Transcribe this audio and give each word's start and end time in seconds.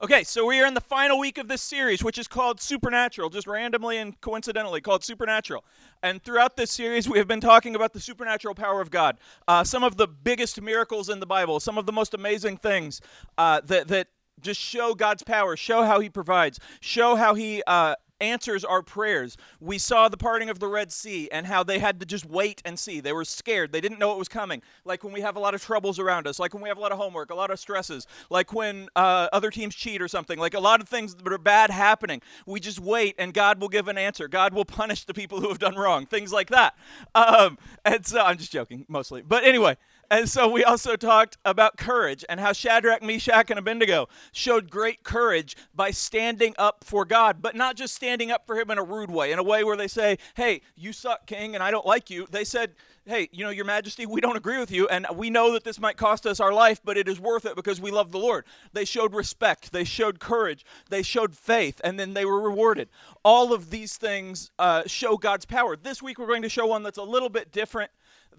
Okay, 0.00 0.22
so 0.22 0.46
we 0.46 0.60
are 0.60 0.66
in 0.66 0.74
the 0.74 0.80
final 0.80 1.18
week 1.18 1.38
of 1.38 1.48
this 1.48 1.60
series, 1.60 2.04
which 2.04 2.18
is 2.18 2.28
called 2.28 2.60
Supernatural, 2.60 3.30
just 3.30 3.48
randomly 3.48 3.96
and 3.96 4.18
coincidentally 4.20 4.80
called 4.80 5.02
Supernatural. 5.02 5.64
And 6.04 6.22
throughout 6.22 6.56
this 6.56 6.70
series, 6.70 7.08
we 7.08 7.18
have 7.18 7.26
been 7.26 7.40
talking 7.40 7.74
about 7.74 7.92
the 7.92 7.98
supernatural 7.98 8.54
power 8.54 8.80
of 8.80 8.92
God. 8.92 9.18
Uh, 9.48 9.64
some 9.64 9.82
of 9.82 9.96
the 9.96 10.06
biggest 10.06 10.62
miracles 10.62 11.08
in 11.08 11.18
the 11.18 11.26
Bible, 11.26 11.58
some 11.58 11.78
of 11.78 11.84
the 11.84 11.90
most 11.90 12.14
amazing 12.14 12.58
things 12.58 13.00
uh, 13.38 13.60
that, 13.64 13.88
that 13.88 14.06
just 14.40 14.60
show 14.60 14.94
God's 14.94 15.24
power, 15.24 15.56
show 15.56 15.82
how 15.82 15.98
He 15.98 16.08
provides, 16.08 16.60
show 16.78 17.16
how 17.16 17.34
He 17.34 17.64
uh, 17.66 17.96
answers 18.20 18.64
our 18.64 18.82
prayers. 18.82 19.36
We 19.60 19.78
saw 19.78 20.08
the 20.08 20.16
parting 20.16 20.50
of 20.50 20.58
the 20.58 20.68
Red 20.68 20.92
Sea 20.92 21.28
and 21.30 21.46
how 21.46 21.62
they 21.62 21.78
had 21.78 22.00
to 22.00 22.06
just 22.06 22.26
wait 22.26 22.62
and 22.64 22.78
see. 22.78 23.00
They 23.00 23.12
were 23.12 23.24
scared. 23.24 23.72
They 23.72 23.80
didn't 23.80 23.98
know 23.98 24.12
it 24.12 24.18
was 24.18 24.28
coming. 24.28 24.62
Like 24.84 25.04
when 25.04 25.12
we 25.12 25.20
have 25.20 25.36
a 25.36 25.40
lot 25.40 25.54
of 25.54 25.62
troubles 25.62 25.98
around 25.98 26.26
us, 26.26 26.38
like 26.38 26.54
when 26.54 26.62
we 26.62 26.68
have 26.68 26.78
a 26.78 26.80
lot 26.80 26.92
of 26.92 26.98
homework, 26.98 27.30
a 27.30 27.34
lot 27.34 27.50
of 27.50 27.58
stresses, 27.58 28.06
like 28.30 28.52
when 28.52 28.88
uh, 28.96 29.28
other 29.32 29.50
teams 29.50 29.74
cheat 29.74 30.02
or 30.02 30.08
something, 30.08 30.38
like 30.38 30.54
a 30.54 30.60
lot 30.60 30.80
of 30.80 30.88
things 30.88 31.14
that 31.14 31.32
are 31.32 31.38
bad 31.38 31.70
happening. 31.70 32.20
We 32.46 32.60
just 32.60 32.80
wait 32.80 33.14
and 33.18 33.32
God 33.32 33.60
will 33.60 33.68
give 33.68 33.88
an 33.88 33.98
answer. 33.98 34.28
God 34.28 34.54
will 34.54 34.64
punish 34.64 35.04
the 35.04 35.14
people 35.14 35.40
who 35.40 35.48
have 35.48 35.58
done 35.58 35.76
wrong, 35.76 36.06
things 36.06 36.32
like 36.32 36.50
that. 36.50 36.76
Um, 37.14 37.58
and 37.84 38.04
so 38.06 38.20
I'm 38.20 38.38
just 38.38 38.52
joking 38.52 38.84
mostly. 38.88 39.22
But 39.22 39.44
anyway, 39.44 39.76
and 40.10 40.28
so 40.28 40.48
we 40.48 40.64
also 40.64 40.96
talked 40.96 41.36
about 41.44 41.76
courage 41.76 42.24
and 42.28 42.40
how 42.40 42.52
Shadrach, 42.52 43.02
Meshach, 43.02 43.50
and 43.50 43.58
Abednego 43.58 44.08
showed 44.32 44.70
great 44.70 45.02
courage 45.02 45.56
by 45.74 45.90
standing 45.90 46.54
up 46.58 46.84
for 46.84 47.04
God, 47.04 47.42
but 47.42 47.54
not 47.54 47.76
just 47.76 47.94
standing 47.94 48.30
up 48.30 48.46
for 48.46 48.58
him 48.58 48.70
in 48.70 48.78
a 48.78 48.82
rude 48.82 49.10
way, 49.10 49.32
in 49.32 49.38
a 49.38 49.42
way 49.42 49.64
where 49.64 49.76
they 49.76 49.88
say, 49.88 50.18
Hey, 50.34 50.62
you 50.76 50.92
suck, 50.92 51.26
king, 51.26 51.54
and 51.54 51.62
I 51.62 51.70
don't 51.70 51.86
like 51.86 52.08
you. 52.10 52.26
They 52.30 52.44
said, 52.44 52.74
Hey, 53.04 53.28
you 53.32 53.44
know, 53.44 53.50
Your 53.50 53.64
Majesty, 53.64 54.06
we 54.06 54.20
don't 54.20 54.36
agree 54.36 54.58
with 54.58 54.70
you, 54.70 54.88
and 54.88 55.06
we 55.14 55.30
know 55.30 55.52
that 55.52 55.64
this 55.64 55.80
might 55.80 55.96
cost 55.96 56.26
us 56.26 56.40
our 56.40 56.52
life, 56.52 56.80
but 56.84 56.98
it 56.98 57.08
is 57.08 57.18
worth 57.18 57.46
it 57.46 57.56
because 57.56 57.80
we 57.80 57.90
love 57.90 58.12
the 58.12 58.18
Lord. 58.18 58.44
They 58.72 58.84
showed 58.84 59.14
respect, 59.14 59.72
they 59.72 59.84
showed 59.84 60.20
courage, 60.20 60.64
they 60.90 61.02
showed 61.02 61.34
faith, 61.34 61.80
and 61.84 61.98
then 61.98 62.14
they 62.14 62.24
were 62.24 62.40
rewarded. 62.40 62.88
All 63.24 63.52
of 63.52 63.70
these 63.70 63.96
things 63.96 64.50
uh, 64.58 64.82
show 64.86 65.16
God's 65.16 65.46
power. 65.46 65.76
This 65.76 66.02
week 66.02 66.18
we're 66.18 66.26
going 66.26 66.42
to 66.42 66.48
show 66.48 66.66
one 66.66 66.82
that's 66.82 66.98
a 66.98 67.02
little 67.02 67.30
bit 67.30 67.52
different 67.52 67.90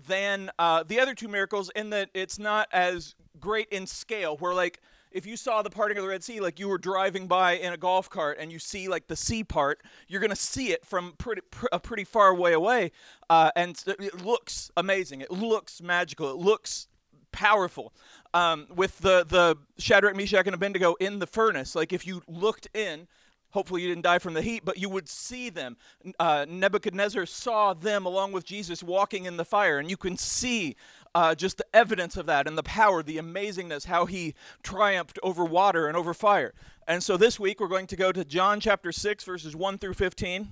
than 0.07 0.51
uh, 0.59 0.83
the 0.83 0.99
other 0.99 1.13
two 1.13 1.27
miracles 1.27 1.69
in 1.75 1.89
that 1.91 2.09
it's 2.13 2.39
not 2.39 2.67
as 2.71 3.15
great 3.39 3.69
in 3.69 3.87
scale. 3.87 4.37
Where 4.37 4.53
like 4.53 4.81
if 5.11 5.25
you 5.25 5.35
saw 5.35 5.61
the 5.61 5.69
parting 5.69 5.97
of 5.97 6.03
the 6.03 6.09
Red 6.09 6.23
Sea, 6.23 6.39
like 6.39 6.59
you 6.59 6.67
were 6.67 6.77
driving 6.77 7.27
by 7.27 7.53
in 7.53 7.73
a 7.73 7.77
golf 7.77 8.09
cart 8.09 8.37
and 8.39 8.51
you 8.51 8.59
see 8.59 8.87
like 8.87 9.07
the 9.07 9.15
sea 9.15 9.43
part, 9.43 9.81
you're 10.07 10.21
gonna 10.21 10.35
see 10.35 10.71
it 10.71 10.85
from 10.85 11.13
pretty 11.17 11.41
pr- 11.49 11.67
a 11.71 11.79
pretty 11.79 12.03
far 12.03 12.33
way 12.33 12.53
away, 12.53 12.91
uh, 13.29 13.51
and 13.55 13.81
it 13.87 14.23
looks 14.23 14.71
amazing. 14.77 15.21
It 15.21 15.31
looks 15.31 15.81
magical. 15.81 16.29
It 16.29 16.37
looks 16.37 16.87
powerful. 17.31 17.93
Um, 18.33 18.67
with 18.75 18.99
the 18.99 19.25
the 19.27 19.57
Shadrach, 19.77 20.15
Meshach, 20.15 20.45
and 20.45 20.53
Abednego 20.53 20.95
in 20.99 21.19
the 21.19 21.27
furnace, 21.27 21.75
like 21.75 21.91
if 21.93 22.05
you 22.05 22.21
looked 22.27 22.67
in, 22.75 23.07
Hopefully, 23.51 23.81
you 23.81 23.87
didn't 23.87 24.03
die 24.03 24.19
from 24.19 24.35
the 24.35 24.41
heat, 24.41 24.63
but 24.63 24.77
you 24.77 24.89
would 24.89 25.09
see 25.09 25.49
them. 25.49 25.75
Uh, 26.19 26.45
Nebuchadnezzar 26.47 27.25
saw 27.25 27.73
them 27.73 28.05
along 28.05 28.31
with 28.31 28.45
Jesus 28.45 28.83
walking 28.83 29.25
in 29.25 29.37
the 29.37 29.45
fire, 29.45 29.79
and 29.79 29.89
you 29.89 29.97
can 29.97 30.17
see 30.17 30.75
uh, 31.15 31.33
just 31.33 31.57
the 31.57 31.65
evidence 31.73 32.15
of 32.15 32.27
that 32.27 32.47
and 32.47 32.57
the 32.57 32.63
power, 32.63 33.01
the 33.01 33.17
amazingness, 33.17 33.85
how 33.85 34.05
he 34.05 34.35
triumphed 34.61 35.17
over 35.23 35.43
water 35.43 35.87
and 35.87 35.97
over 35.97 36.13
fire. 36.13 36.53
And 36.87 37.01
so 37.01 37.17
this 37.17 37.39
week, 37.39 37.59
we're 37.59 37.67
going 37.67 37.87
to 37.87 37.95
go 37.95 38.11
to 38.11 38.23
John 38.23 38.59
chapter 38.59 38.91
6, 38.91 39.23
verses 39.23 39.55
1 39.55 39.79
through 39.79 39.95
15. 39.95 40.51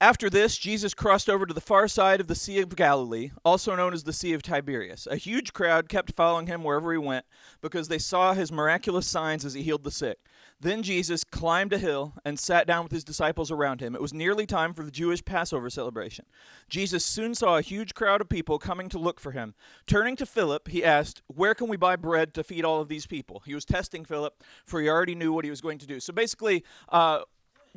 After 0.00 0.30
this, 0.30 0.56
Jesus 0.56 0.94
crossed 0.94 1.28
over 1.28 1.44
to 1.44 1.52
the 1.52 1.60
far 1.60 1.88
side 1.88 2.20
of 2.20 2.28
the 2.28 2.36
Sea 2.36 2.60
of 2.60 2.76
Galilee, 2.76 3.32
also 3.44 3.74
known 3.74 3.92
as 3.92 4.04
the 4.04 4.12
Sea 4.12 4.32
of 4.32 4.42
Tiberias. 4.42 5.08
A 5.10 5.16
huge 5.16 5.52
crowd 5.52 5.88
kept 5.88 6.14
following 6.14 6.46
him 6.46 6.62
wherever 6.62 6.92
he 6.92 6.98
went 6.98 7.26
because 7.60 7.88
they 7.88 7.98
saw 7.98 8.32
his 8.32 8.52
miraculous 8.52 9.08
signs 9.08 9.44
as 9.44 9.54
he 9.54 9.62
healed 9.62 9.82
the 9.82 9.90
sick. 9.90 10.18
Then 10.60 10.82
Jesus 10.82 11.22
climbed 11.22 11.72
a 11.72 11.78
hill 11.78 12.14
and 12.24 12.38
sat 12.38 12.66
down 12.66 12.82
with 12.82 12.90
his 12.90 13.04
disciples 13.04 13.50
around 13.52 13.80
him. 13.80 13.94
It 13.94 14.02
was 14.02 14.12
nearly 14.12 14.44
time 14.44 14.74
for 14.74 14.82
the 14.82 14.90
Jewish 14.90 15.24
Passover 15.24 15.70
celebration. 15.70 16.24
Jesus 16.68 17.04
soon 17.04 17.36
saw 17.36 17.58
a 17.58 17.62
huge 17.62 17.94
crowd 17.94 18.20
of 18.20 18.28
people 18.28 18.58
coming 18.58 18.88
to 18.88 18.98
look 18.98 19.20
for 19.20 19.30
him. 19.30 19.54
Turning 19.86 20.16
to 20.16 20.26
Philip, 20.26 20.66
he 20.66 20.84
asked, 20.84 21.22
Where 21.28 21.54
can 21.54 21.68
we 21.68 21.76
buy 21.76 21.94
bread 21.94 22.34
to 22.34 22.42
feed 22.42 22.64
all 22.64 22.80
of 22.80 22.88
these 22.88 23.06
people? 23.06 23.42
He 23.46 23.54
was 23.54 23.64
testing 23.64 24.04
Philip, 24.04 24.42
for 24.64 24.80
he 24.80 24.88
already 24.88 25.14
knew 25.14 25.32
what 25.32 25.44
he 25.44 25.50
was 25.50 25.60
going 25.60 25.78
to 25.78 25.86
do. 25.86 26.00
So 26.00 26.12
basically, 26.12 26.64
uh, 26.88 27.20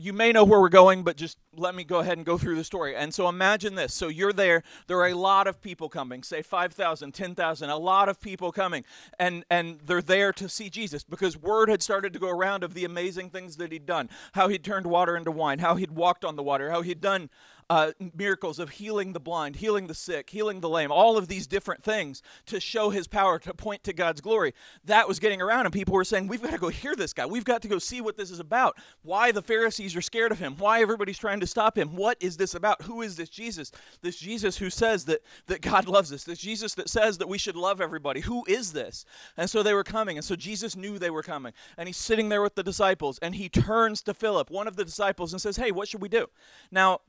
you 0.01 0.13
may 0.13 0.31
know 0.31 0.43
where 0.43 0.59
we're 0.59 0.69
going, 0.69 1.03
but 1.03 1.15
just 1.15 1.37
let 1.55 1.75
me 1.75 1.83
go 1.83 1.99
ahead 1.99 2.17
and 2.17 2.25
go 2.25 2.37
through 2.37 2.55
the 2.55 2.63
story. 2.63 2.95
And 2.95 3.13
so 3.13 3.29
imagine 3.29 3.75
this. 3.75 3.93
So 3.93 4.07
you're 4.07 4.33
there. 4.33 4.63
There 4.87 4.97
are 4.97 5.09
a 5.09 5.13
lot 5.13 5.47
of 5.47 5.61
people 5.61 5.89
coming, 5.89 6.23
say 6.23 6.41
5,000, 6.41 7.13
10,000, 7.13 7.69
a 7.69 7.77
lot 7.77 8.09
of 8.09 8.19
people 8.19 8.51
coming. 8.51 8.83
And, 9.19 9.45
and 9.49 9.79
they're 9.85 10.01
there 10.01 10.33
to 10.33 10.49
see 10.49 10.69
Jesus 10.69 11.03
because 11.03 11.37
word 11.37 11.69
had 11.69 11.83
started 11.83 12.13
to 12.13 12.19
go 12.19 12.29
around 12.29 12.63
of 12.63 12.73
the 12.73 12.85
amazing 12.85 13.29
things 13.29 13.57
that 13.57 13.71
he'd 13.71 13.85
done 13.85 14.09
how 14.33 14.47
he'd 14.47 14.63
turned 14.63 14.85
water 14.85 15.15
into 15.15 15.31
wine, 15.31 15.59
how 15.59 15.75
he'd 15.75 15.91
walked 15.91 16.25
on 16.25 16.35
the 16.35 16.43
water, 16.43 16.71
how 16.71 16.81
he'd 16.81 17.01
done 17.01 17.29
uh, 17.69 17.91
miracles 18.15 18.59
of 18.59 18.69
healing 18.69 19.13
the 19.13 19.19
blind, 19.19 19.55
healing 19.55 19.87
the 19.87 19.93
sick, 19.93 20.29
healing 20.29 20.59
the 20.59 20.69
lame, 20.69 20.91
all 20.91 21.17
of 21.17 21.27
these 21.27 21.47
different 21.47 21.83
things 21.83 22.21
to 22.45 22.59
show 22.59 22.89
his 22.89 23.07
power, 23.07 23.39
to 23.39 23.53
point 23.53 23.83
to 23.83 23.93
God's 23.93 24.21
glory. 24.21 24.53
That 24.85 25.07
was 25.07 25.19
getting 25.19 25.41
around, 25.41 25.65
and 25.65 25.73
people 25.73 25.93
were 25.93 26.03
saying, 26.03 26.27
We've 26.27 26.41
got 26.41 26.51
to 26.51 26.57
go 26.57 26.69
hear 26.69 26.95
this 26.95 27.13
guy. 27.13 27.25
We've 27.25 27.45
got 27.45 27.61
to 27.61 27.67
go 27.67 27.79
see 27.79 28.01
what 28.01 28.17
this 28.17 28.31
is 28.31 28.39
about. 28.39 28.77
Why 29.03 29.31
the 29.31 29.41
Pharisees 29.41 29.95
are 29.95 30.01
scared 30.01 30.31
of 30.31 30.39
him. 30.39 30.55
Why 30.57 30.81
everybody's 30.81 31.17
trying 31.17 31.39
to 31.41 31.47
stop 31.47 31.77
him. 31.77 31.95
What 31.95 32.17
is 32.19 32.37
this 32.37 32.55
about? 32.55 32.81
Who 32.83 33.01
is 33.01 33.15
this 33.15 33.29
Jesus? 33.29 33.71
This 34.01 34.17
Jesus 34.17 34.57
who 34.57 34.69
says 34.69 35.05
that, 35.05 35.21
that 35.47 35.61
God 35.61 35.87
loves 35.87 36.11
us. 36.11 36.23
This 36.23 36.39
Jesus 36.39 36.73
that 36.75 36.89
says 36.89 37.17
that 37.19 37.27
we 37.27 37.37
should 37.37 37.55
love 37.55 37.81
everybody. 37.81 38.21
Who 38.21 38.43
is 38.47 38.73
this? 38.73 39.05
And 39.37 39.49
so 39.49 39.63
they 39.63 39.73
were 39.73 39.83
coming, 39.83 40.17
and 40.17 40.25
so 40.25 40.35
Jesus 40.35 40.75
knew 40.75 40.99
they 40.99 41.09
were 41.09 41.23
coming. 41.23 41.53
And 41.77 41.87
he's 41.87 41.97
sitting 41.97 42.29
there 42.29 42.41
with 42.41 42.55
the 42.55 42.63
disciples, 42.63 43.19
and 43.19 43.35
he 43.35 43.49
turns 43.49 44.01
to 44.03 44.13
Philip, 44.13 44.49
one 44.49 44.67
of 44.67 44.75
the 44.75 44.85
disciples, 44.85 45.33
and 45.33 45.41
says, 45.41 45.57
Hey, 45.57 45.71
what 45.71 45.87
should 45.87 46.01
we 46.01 46.09
do? 46.09 46.27
Now, 46.71 47.01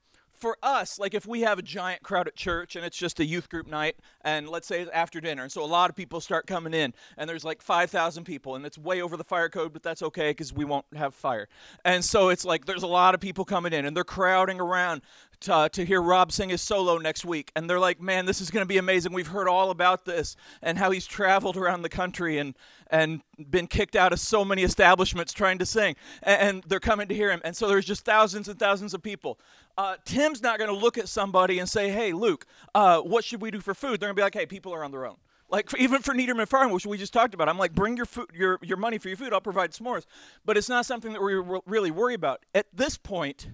for 0.42 0.58
us, 0.60 0.98
like 0.98 1.14
if 1.14 1.24
we 1.24 1.42
have 1.42 1.60
a 1.60 1.62
giant 1.62 2.02
crowd 2.02 2.26
at 2.26 2.34
church 2.34 2.74
and 2.74 2.84
it's 2.84 2.96
just 2.96 3.20
a 3.20 3.24
youth 3.24 3.48
group 3.48 3.68
night, 3.68 3.96
and 4.22 4.48
let's 4.48 4.66
say 4.66 4.80
it's 4.80 4.90
after 4.92 5.20
dinner, 5.20 5.44
and 5.44 5.52
so 5.52 5.64
a 5.64 5.64
lot 5.64 5.88
of 5.88 5.94
people 5.94 6.20
start 6.20 6.48
coming 6.48 6.74
in, 6.74 6.92
and 7.16 7.30
there's 7.30 7.44
like 7.44 7.62
5,000 7.62 8.24
people, 8.24 8.56
and 8.56 8.66
it's 8.66 8.76
way 8.76 9.00
over 9.00 9.16
the 9.16 9.22
fire 9.22 9.48
code, 9.48 9.72
but 9.72 9.84
that's 9.84 10.02
okay 10.02 10.30
because 10.30 10.52
we 10.52 10.64
won't 10.64 10.84
have 10.96 11.14
fire. 11.14 11.48
And 11.84 12.04
so 12.04 12.28
it's 12.28 12.44
like 12.44 12.66
there's 12.66 12.82
a 12.82 12.88
lot 12.88 13.14
of 13.14 13.20
people 13.20 13.44
coming 13.44 13.72
in, 13.72 13.86
and 13.86 13.96
they're 13.96 14.02
crowding 14.02 14.60
around 14.60 15.02
uh, 15.48 15.68
to 15.70 15.84
hear 15.84 16.00
Rob 16.00 16.32
sing 16.32 16.50
his 16.50 16.62
solo 16.62 16.98
next 16.98 17.24
week. 17.24 17.52
And 17.56 17.68
they're 17.68 17.78
like, 17.78 18.00
man, 18.00 18.26
this 18.26 18.40
is 18.40 18.50
going 18.50 18.62
to 18.62 18.68
be 18.68 18.78
amazing. 18.78 19.12
We've 19.12 19.26
heard 19.26 19.48
all 19.48 19.70
about 19.70 20.04
this 20.04 20.36
and 20.62 20.78
how 20.78 20.90
he's 20.90 21.06
traveled 21.06 21.56
around 21.56 21.82
the 21.82 21.88
country 21.88 22.38
and, 22.38 22.54
and 22.90 23.22
been 23.50 23.66
kicked 23.66 23.96
out 23.96 24.12
of 24.12 24.20
so 24.20 24.44
many 24.44 24.62
establishments 24.62 25.32
trying 25.32 25.58
to 25.58 25.66
sing. 25.66 25.96
And, 26.22 26.40
and 26.42 26.64
they're 26.64 26.80
coming 26.80 27.08
to 27.08 27.14
hear 27.14 27.30
him. 27.30 27.40
And 27.44 27.56
so 27.56 27.68
there's 27.68 27.86
just 27.86 28.04
thousands 28.04 28.48
and 28.48 28.58
thousands 28.58 28.94
of 28.94 29.02
people. 29.02 29.38
Uh, 29.78 29.96
Tim's 30.04 30.42
not 30.42 30.58
going 30.58 30.70
to 30.70 30.76
look 30.76 30.98
at 30.98 31.08
somebody 31.08 31.58
and 31.58 31.68
say, 31.68 31.90
hey, 31.90 32.12
Luke, 32.12 32.46
uh, 32.74 33.00
what 33.00 33.24
should 33.24 33.40
we 33.40 33.50
do 33.50 33.60
for 33.60 33.74
food? 33.74 34.00
They're 34.00 34.08
going 34.08 34.16
to 34.16 34.20
be 34.20 34.22
like, 34.22 34.34
hey, 34.34 34.46
people 34.46 34.74
are 34.74 34.84
on 34.84 34.90
their 34.90 35.06
own. 35.06 35.16
Like 35.52 35.68
for, 35.68 35.76
even 35.76 36.00
for 36.00 36.14
Niederman 36.14 36.48
Farm, 36.48 36.70
which 36.70 36.86
we 36.86 36.96
just 36.96 37.12
talked 37.12 37.34
about, 37.34 37.46
I'm 37.46 37.58
like, 37.58 37.74
bring 37.74 37.94
your 37.96 38.06
food, 38.06 38.30
your 38.34 38.58
your 38.62 38.78
money 38.78 38.96
for 38.96 39.08
your 39.08 39.18
food. 39.18 39.34
I'll 39.34 39.40
provide 39.40 39.72
s'mores. 39.72 40.06
But 40.46 40.56
it's 40.56 40.70
not 40.70 40.86
something 40.86 41.12
that 41.12 41.22
we 41.22 41.34
really 41.66 41.90
worry 41.90 42.14
about 42.14 42.44
at 42.54 42.66
this 42.72 42.96
point. 42.96 43.48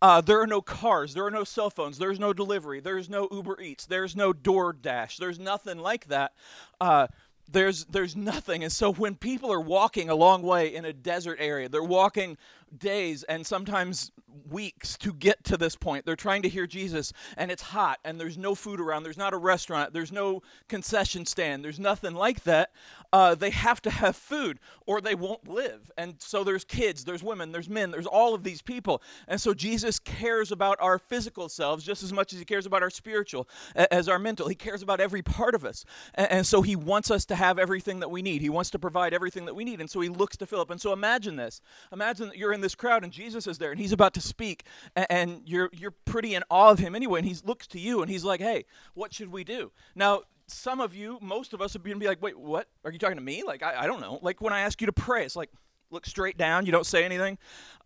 Uh, 0.00 0.22
there 0.22 0.40
are 0.40 0.46
no 0.46 0.62
cars. 0.62 1.12
There 1.12 1.26
are 1.26 1.30
no 1.30 1.44
cell 1.44 1.68
phones. 1.68 1.98
There's 1.98 2.18
no 2.18 2.32
delivery. 2.32 2.80
There's 2.80 3.10
no 3.10 3.28
Uber 3.30 3.60
Eats. 3.60 3.84
There's 3.84 4.16
no 4.16 4.32
DoorDash. 4.32 5.18
There's 5.18 5.38
nothing 5.38 5.78
like 5.78 6.06
that. 6.06 6.32
Uh, 6.80 7.06
there's 7.50 7.84
there's 7.84 8.16
nothing. 8.16 8.62
And 8.64 8.72
so 8.72 8.92
when 8.92 9.14
people 9.14 9.52
are 9.52 9.60
walking 9.60 10.08
a 10.08 10.14
long 10.14 10.42
way 10.42 10.74
in 10.74 10.86
a 10.86 10.92
desert 10.92 11.36
area, 11.38 11.68
they're 11.68 11.82
walking 11.82 12.38
days 12.78 13.22
and 13.24 13.46
sometimes 13.46 14.12
weeks 14.50 14.96
to 14.98 15.12
get 15.12 15.44
to 15.44 15.56
this 15.56 15.76
point. 15.76 16.06
They're 16.06 16.16
trying 16.16 16.42
to 16.42 16.48
hear 16.48 16.66
Jesus, 16.66 17.12
and 17.36 17.50
it's 17.50 17.62
hot, 17.62 17.98
and 18.04 18.18
there's 18.18 18.38
no 18.38 18.54
food 18.54 18.80
around. 18.80 19.02
There's 19.02 19.18
not 19.18 19.34
a 19.34 19.38
restaurant. 19.38 19.92
There's 19.92 20.12
no 20.12 20.42
concession 20.68 21.26
stand. 21.26 21.64
There's 21.64 21.78
nothing 21.78 22.14
like 22.14 22.44
that. 22.44 22.70
Uh, 23.12 23.34
they 23.34 23.50
have 23.50 23.82
to 23.82 23.90
have 23.90 24.16
food, 24.16 24.58
or 24.86 25.00
they 25.00 25.14
won't 25.14 25.46
live. 25.48 25.90
And 25.98 26.14
so 26.18 26.44
there's 26.44 26.64
kids, 26.64 27.04
there's 27.04 27.22
women, 27.22 27.52
there's 27.52 27.68
men, 27.68 27.90
there's 27.90 28.06
all 28.06 28.34
of 28.34 28.42
these 28.42 28.62
people. 28.62 29.02
And 29.28 29.40
so 29.40 29.52
Jesus 29.52 29.98
cares 29.98 30.50
about 30.50 30.78
our 30.80 30.98
physical 30.98 31.48
selves 31.48 31.84
just 31.84 32.02
as 32.02 32.12
much 32.12 32.32
as 32.32 32.38
he 32.38 32.44
cares 32.44 32.64
about 32.64 32.82
our 32.82 32.90
spiritual, 32.90 33.48
as 33.74 34.08
our 34.08 34.18
mental. 34.18 34.48
He 34.48 34.54
cares 34.54 34.82
about 34.82 35.00
every 35.00 35.22
part 35.22 35.54
of 35.54 35.64
us. 35.64 35.84
And, 36.14 36.42
so 36.42 36.60
he 36.60 36.74
wants 36.74 37.10
us 37.10 37.24
to 37.26 37.36
have 37.36 37.58
everything 37.58 38.00
that 38.00 38.10
we 38.10 38.20
need. 38.20 38.42
He 38.42 38.50
wants 38.50 38.70
to 38.70 38.78
provide 38.78 39.14
everything 39.14 39.44
that 39.44 39.54
we 39.54 39.64
need. 39.64 39.80
And 39.80 39.88
so 39.88 40.00
he 40.00 40.08
looks 40.08 40.36
to 40.38 40.46
Philip. 40.46 40.70
And 40.70 40.80
so 40.80 40.92
imagine 40.92 41.36
this. 41.36 41.60
Imagine 41.92 42.28
that 42.28 42.36
you're 42.36 42.52
in 42.52 42.60
this 42.62 42.74
crowd, 42.74 43.04
and 43.04 43.12
Jesus 43.12 43.46
is 43.46 43.58
there, 43.58 43.70
and 43.70 43.80
he's 43.80 43.92
about 43.92 44.14
to 44.14 44.20
speak, 44.20 44.64
and, 44.96 45.06
and 45.10 45.42
you're 45.44 45.70
you're 45.72 45.94
pretty 46.04 46.34
in 46.34 46.42
awe 46.50 46.70
of 46.70 46.78
him 46.78 46.94
anyway, 46.94 47.20
and 47.20 47.28
he 47.28 47.36
looks 47.44 47.66
to 47.68 47.78
you, 47.78 48.02
and 48.02 48.10
he's 48.10 48.24
like, 48.24 48.40
"Hey, 48.40 48.64
what 48.94 49.12
should 49.12 49.30
we 49.30 49.44
do?" 49.44 49.70
Now, 49.94 50.22
some 50.46 50.80
of 50.80 50.94
you, 50.94 51.18
most 51.20 51.52
of 51.52 51.60
us, 51.60 51.74
would 51.74 51.82
be, 51.82 51.92
like, 52.06 52.22
"Wait, 52.22 52.38
what? 52.38 52.68
Are 52.84 52.90
you 52.90 52.98
talking 52.98 53.16
to 53.16 53.22
me? 53.22 53.42
Like, 53.42 53.62
I, 53.62 53.82
I 53.82 53.86
don't 53.86 54.00
know. 54.00 54.18
Like 54.22 54.40
when 54.40 54.52
I 54.52 54.60
ask 54.60 54.80
you 54.80 54.86
to 54.86 54.92
pray, 54.92 55.24
it's 55.24 55.36
like 55.36 55.50
look 55.90 56.06
straight 56.06 56.38
down, 56.38 56.64
you 56.64 56.72
don't 56.72 56.86
say 56.86 57.04
anything, 57.04 57.36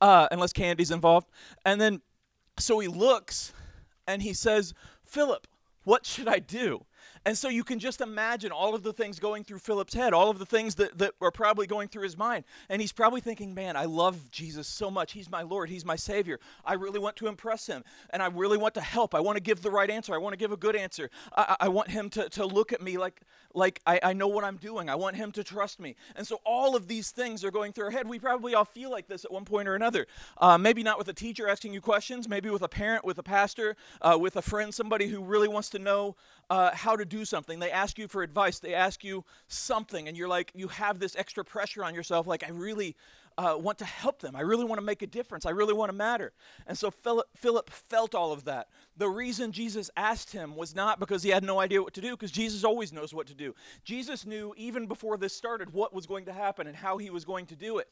uh, 0.00 0.28
unless 0.30 0.52
Candy's 0.52 0.92
involved, 0.92 1.28
and 1.64 1.80
then 1.80 2.00
so 2.58 2.78
he 2.78 2.88
looks, 2.88 3.52
and 4.06 4.22
he 4.22 4.32
says, 4.32 4.74
"Philip, 5.04 5.46
what 5.84 6.06
should 6.06 6.28
I 6.28 6.38
do?" 6.38 6.84
And 7.26 7.36
so 7.36 7.48
you 7.48 7.64
can 7.64 7.80
just 7.80 8.00
imagine 8.00 8.52
all 8.52 8.74
of 8.76 8.84
the 8.84 8.92
things 8.92 9.18
going 9.18 9.42
through 9.42 9.58
Philip's 9.58 9.92
head, 9.92 10.14
all 10.14 10.30
of 10.30 10.38
the 10.38 10.46
things 10.46 10.76
that, 10.76 10.96
that 10.98 11.12
are 11.20 11.32
probably 11.32 11.66
going 11.66 11.88
through 11.88 12.04
his 12.04 12.16
mind. 12.16 12.44
And 12.68 12.80
he's 12.80 12.92
probably 12.92 13.20
thinking, 13.20 13.52
man, 13.52 13.76
I 13.76 13.86
love 13.86 14.30
Jesus 14.30 14.68
so 14.68 14.90
much. 14.90 15.12
He's 15.12 15.28
my 15.28 15.42
Lord, 15.42 15.68
He's 15.68 15.84
my 15.84 15.96
Savior. 15.96 16.38
I 16.64 16.74
really 16.74 16.98
want 16.98 17.16
to 17.16 17.26
impress 17.26 17.66
Him, 17.66 17.82
and 18.10 18.22
I 18.22 18.26
really 18.26 18.58
want 18.58 18.74
to 18.74 18.80
help. 18.80 19.14
I 19.14 19.20
want 19.20 19.36
to 19.36 19.42
give 19.42 19.62
the 19.62 19.70
right 19.70 19.90
answer. 19.90 20.14
I 20.14 20.18
want 20.18 20.34
to 20.34 20.36
give 20.36 20.52
a 20.52 20.56
good 20.56 20.76
answer. 20.76 21.10
I, 21.36 21.56
I 21.60 21.68
want 21.68 21.90
Him 21.90 22.10
to, 22.10 22.28
to 22.30 22.46
look 22.46 22.72
at 22.72 22.80
me 22.80 22.98
like, 22.98 23.22
like 23.54 23.80
I, 23.86 23.98
I 24.02 24.12
know 24.12 24.28
what 24.28 24.44
I'm 24.44 24.56
doing. 24.56 24.88
I 24.88 24.94
want 24.94 25.16
Him 25.16 25.32
to 25.32 25.42
trust 25.42 25.80
me. 25.80 25.96
And 26.14 26.26
so 26.26 26.40
all 26.44 26.76
of 26.76 26.86
these 26.86 27.10
things 27.10 27.44
are 27.44 27.50
going 27.50 27.72
through 27.72 27.86
our 27.86 27.90
head. 27.90 28.08
We 28.08 28.18
probably 28.18 28.54
all 28.54 28.64
feel 28.64 28.90
like 28.90 29.08
this 29.08 29.24
at 29.24 29.32
one 29.32 29.44
point 29.44 29.68
or 29.68 29.74
another. 29.74 30.06
Uh, 30.38 30.58
maybe 30.58 30.82
not 30.82 30.98
with 30.98 31.08
a 31.08 31.14
teacher 31.14 31.48
asking 31.48 31.72
you 31.72 31.80
questions, 31.80 32.28
maybe 32.28 32.50
with 32.50 32.62
a 32.62 32.68
parent, 32.68 33.04
with 33.04 33.18
a 33.18 33.22
pastor, 33.22 33.76
uh, 34.02 34.16
with 34.20 34.36
a 34.36 34.42
friend, 34.42 34.72
somebody 34.72 35.06
who 35.06 35.22
really 35.22 35.48
wants 35.48 35.70
to 35.70 35.78
know 35.78 36.14
uh, 36.50 36.70
how 36.74 36.96
to 36.96 37.04
do 37.04 37.24
something. 37.24 37.58
They 37.58 37.70
ask 37.70 37.98
you 37.98 38.08
for 38.08 38.22
advice, 38.22 38.58
they 38.58 38.74
ask 38.74 39.04
you 39.04 39.24
something, 39.48 40.08
and 40.08 40.16
you're 40.16 40.28
like, 40.28 40.52
you 40.54 40.68
have 40.68 40.98
this 40.98 41.16
extra 41.16 41.44
pressure 41.44 41.84
on 41.84 41.94
yourself, 41.94 42.26
like, 42.26 42.44
I 42.44 42.50
really. 42.50 42.96
Uh, 43.38 43.54
want 43.54 43.76
to 43.76 43.84
help 43.84 44.18
them. 44.20 44.34
I 44.34 44.40
really 44.40 44.64
want 44.64 44.78
to 44.78 44.82
make 44.82 45.02
a 45.02 45.06
difference. 45.06 45.44
I 45.44 45.50
really 45.50 45.74
want 45.74 45.90
to 45.90 45.94
matter. 45.94 46.32
And 46.66 46.78
so 46.78 46.90
Philip, 46.90 47.26
Philip 47.36 47.68
felt 47.68 48.14
all 48.14 48.32
of 48.32 48.44
that. 48.44 48.68
The 48.96 49.10
reason 49.10 49.52
Jesus 49.52 49.90
asked 49.94 50.32
him 50.32 50.56
was 50.56 50.74
not 50.74 50.98
because 50.98 51.22
he 51.22 51.28
had 51.28 51.44
no 51.44 51.60
idea 51.60 51.82
what 51.82 51.92
to 51.92 52.00
do, 52.00 52.12
because 52.12 52.30
Jesus 52.30 52.64
always 52.64 52.94
knows 52.94 53.12
what 53.12 53.26
to 53.26 53.34
do. 53.34 53.54
Jesus 53.84 54.24
knew 54.24 54.54
even 54.56 54.86
before 54.86 55.18
this 55.18 55.36
started 55.36 55.70
what 55.74 55.92
was 55.92 56.06
going 56.06 56.24
to 56.24 56.32
happen 56.32 56.66
and 56.66 56.74
how 56.74 56.96
he 56.96 57.10
was 57.10 57.26
going 57.26 57.44
to 57.44 57.56
do 57.56 57.76
it. 57.76 57.90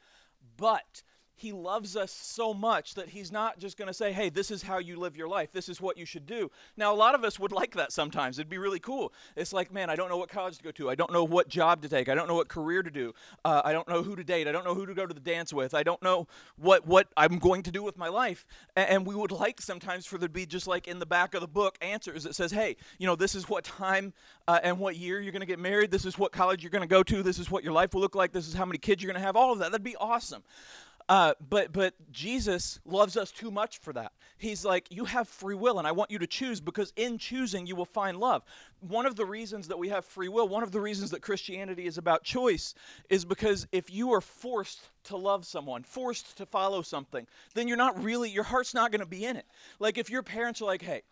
But 0.57 1.03
he 1.37 1.53
loves 1.53 1.97
us 1.97 2.11
so 2.11 2.53
much 2.53 2.95
that 2.95 3.09
he's 3.09 3.33
not 3.33 3.59
just 3.59 3.77
going 3.77 3.89
to 3.89 3.95
say, 3.95 4.13
hey, 4.13 4.29
this 4.29 4.51
is 4.51 4.63
how 4.63 4.79
you 4.79 4.99
live 4.99 5.17
your 5.17 5.29
life. 5.29 5.53
This 5.53 5.69
is 5.69 5.81
what 5.81 5.97
you 5.97 6.05
should 6.05 6.27
do. 6.27 6.51
Now, 6.77 6.93
a 6.93 6.97
lot 6.97 7.15
of 7.15 7.25
us 7.25 7.39
would 7.39 7.53
like 7.65 7.75
that 7.75 7.93
sometimes. 7.93 8.39
It'd 8.39 8.49
be 8.49 8.59
really 8.59 8.81
cool. 8.81 9.13
It's 9.37 9.53
like, 9.53 9.73
man, 9.73 9.91
I 9.91 9.97
don't 9.97 10.09
know 10.09 10.17
what 10.17 10.29
college 10.29 10.59
to 10.59 10.65
go 10.65 10.71
to. 10.73 10.91
I 10.91 10.95
don't 10.95 11.13
know 11.13 11.25
what 11.25 11.49
job 11.49 11.83
to 11.83 11.89
take. 11.89 12.09
I 12.09 12.15
don't 12.15 12.29
know 12.29 12.35
what 12.35 12.49
career 12.49 12.83
to 12.83 12.91
do. 12.91 13.13
Uh, 13.45 13.63
I 13.65 13.73
don't 13.73 13.89
know 13.89 14.03
who 14.03 14.17
to 14.17 14.25
date. 14.25 14.49
I 14.49 14.53
don't 14.53 14.65
know 14.65 14.75
who 14.75 14.87
to 14.87 14.95
go 14.95 15.07
to 15.07 15.15
the 15.15 15.21
dance 15.21 15.53
with. 15.53 15.75
I 15.75 15.83
don't 15.83 16.03
know 16.03 16.27
what, 16.57 16.87
what 16.87 17.09
I'm 17.17 17.39
going 17.39 17.63
to 17.65 17.71
do 17.71 17.83
with 17.83 17.97
my 17.97 18.09
life. 18.09 18.47
And, 18.77 18.89
and 18.89 19.07
we 19.07 19.15
would 19.15 19.33
like 19.33 19.61
sometimes 19.61 20.07
for 20.07 20.19
there 20.19 20.29
to 20.29 20.33
be 20.33 20.47
just 20.47 20.67
like 20.67 20.89
in 20.89 20.99
the 20.99 21.07
back 21.07 21.35
of 21.35 21.41
the 21.41 21.49
book 21.49 21.77
answers 21.81 22.25
that 22.25 22.35
says, 22.35 22.51
hey, 22.51 22.77
you 22.99 23.07
know, 23.07 23.17
this 23.17 23.35
is 23.35 23.49
what 23.49 23.65
time 23.65 24.13
uh, 24.49 24.61
and 24.63 24.79
what 24.79 24.97
year 24.97 25.21
you're 25.21 25.33
going 25.33 25.41
to 25.41 25.47
get 25.47 25.59
married. 25.59 25.91
This 25.91 26.05
is 26.05 26.19
what 26.19 26.33
college 26.33 26.63
you're 26.63 26.71
going 26.71 26.83
to 26.83 26.89
go 26.89 27.03
to. 27.03 27.23
This 27.23 27.39
is 27.39 27.51
what 27.51 27.65
your 27.65 27.73
life 27.73 27.95
will 27.95 28.01
look 28.01 28.15
like. 28.15 28.33
This 28.33 28.49
is 28.49 28.55
how 28.55 28.65
many 28.65 28.79
kids 28.79 29.03
you're 29.03 29.13
going 29.13 29.21
to 29.21 29.27
have. 29.27 29.37
All 29.37 29.53
of 29.53 29.59
that. 29.59 29.73
That'd 29.73 29.85
be 29.85 29.97
awesome. 29.97 30.43
Uh, 31.07 31.35
but 31.51 31.71
but 31.73 31.95
Jesus 32.13 32.81
loves 32.87 33.17
us 33.17 33.31
too 33.31 33.51
much 33.51 33.79
for 33.79 33.93
that. 33.93 34.13
He's 34.39 34.65
like, 34.65 34.87
you 34.91 35.05
have 35.05 35.29
free 35.29 35.55
will, 35.55 35.79
and 35.79 35.87
I 35.87 35.93
want 35.93 36.11
you 36.11 36.19
to 36.19 36.27
choose 36.27 36.61
because 36.61 36.95
in 36.97 37.19
choosing 37.19 37.67
you 37.67 37.77
will 37.77 37.85
find 37.85 38.19
love. 38.19 38.43
One 38.81 39.05
of 39.05 39.15
the 39.15 39.25
reasons 39.27 39.69
that 39.69 39.79
we 39.79 39.91
have 39.91 40.05
free 40.05 40.29
will, 40.29 40.49
one 40.49 40.63
of 40.63 40.73
the 40.73 40.81
reasons 40.81 41.11
that 41.11 41.21
Christianity 41.21 41.87
is 41.87 41.99
about 41.99 42.25
choice, 42.25 42.75
is 43.11 43.25
because 43.25 43.67
if 43.71 43.91
you 43.91 44.13
are 44.15 44.23
forced 44.23 44.89
to 45.05 45.17
love 45.17 45.45
someone, 45.45 45.83
forced 45.83 46.39
to 46.39 46.47
follow 46.47 46.81
something, 46.81 47.27
then 47.55 47.69
you're 47.69 47.77
not 47.77 48.03
really, 48.03 48.31
your 48.31 48.45
heart's 48.45 48.73
not 48.73 48.91
going 48.91 49.01
to 49.01 49.07
be 49.07 49.27
in 49.27 49.37
it. 49.37 49.47
Like 49.79 49.99
if 49.99 50.09
your 50.09 50.23
parents 50.23 50.63
are 50.63 50.67
like, 50.67 50.83
hey, 50.83 51.03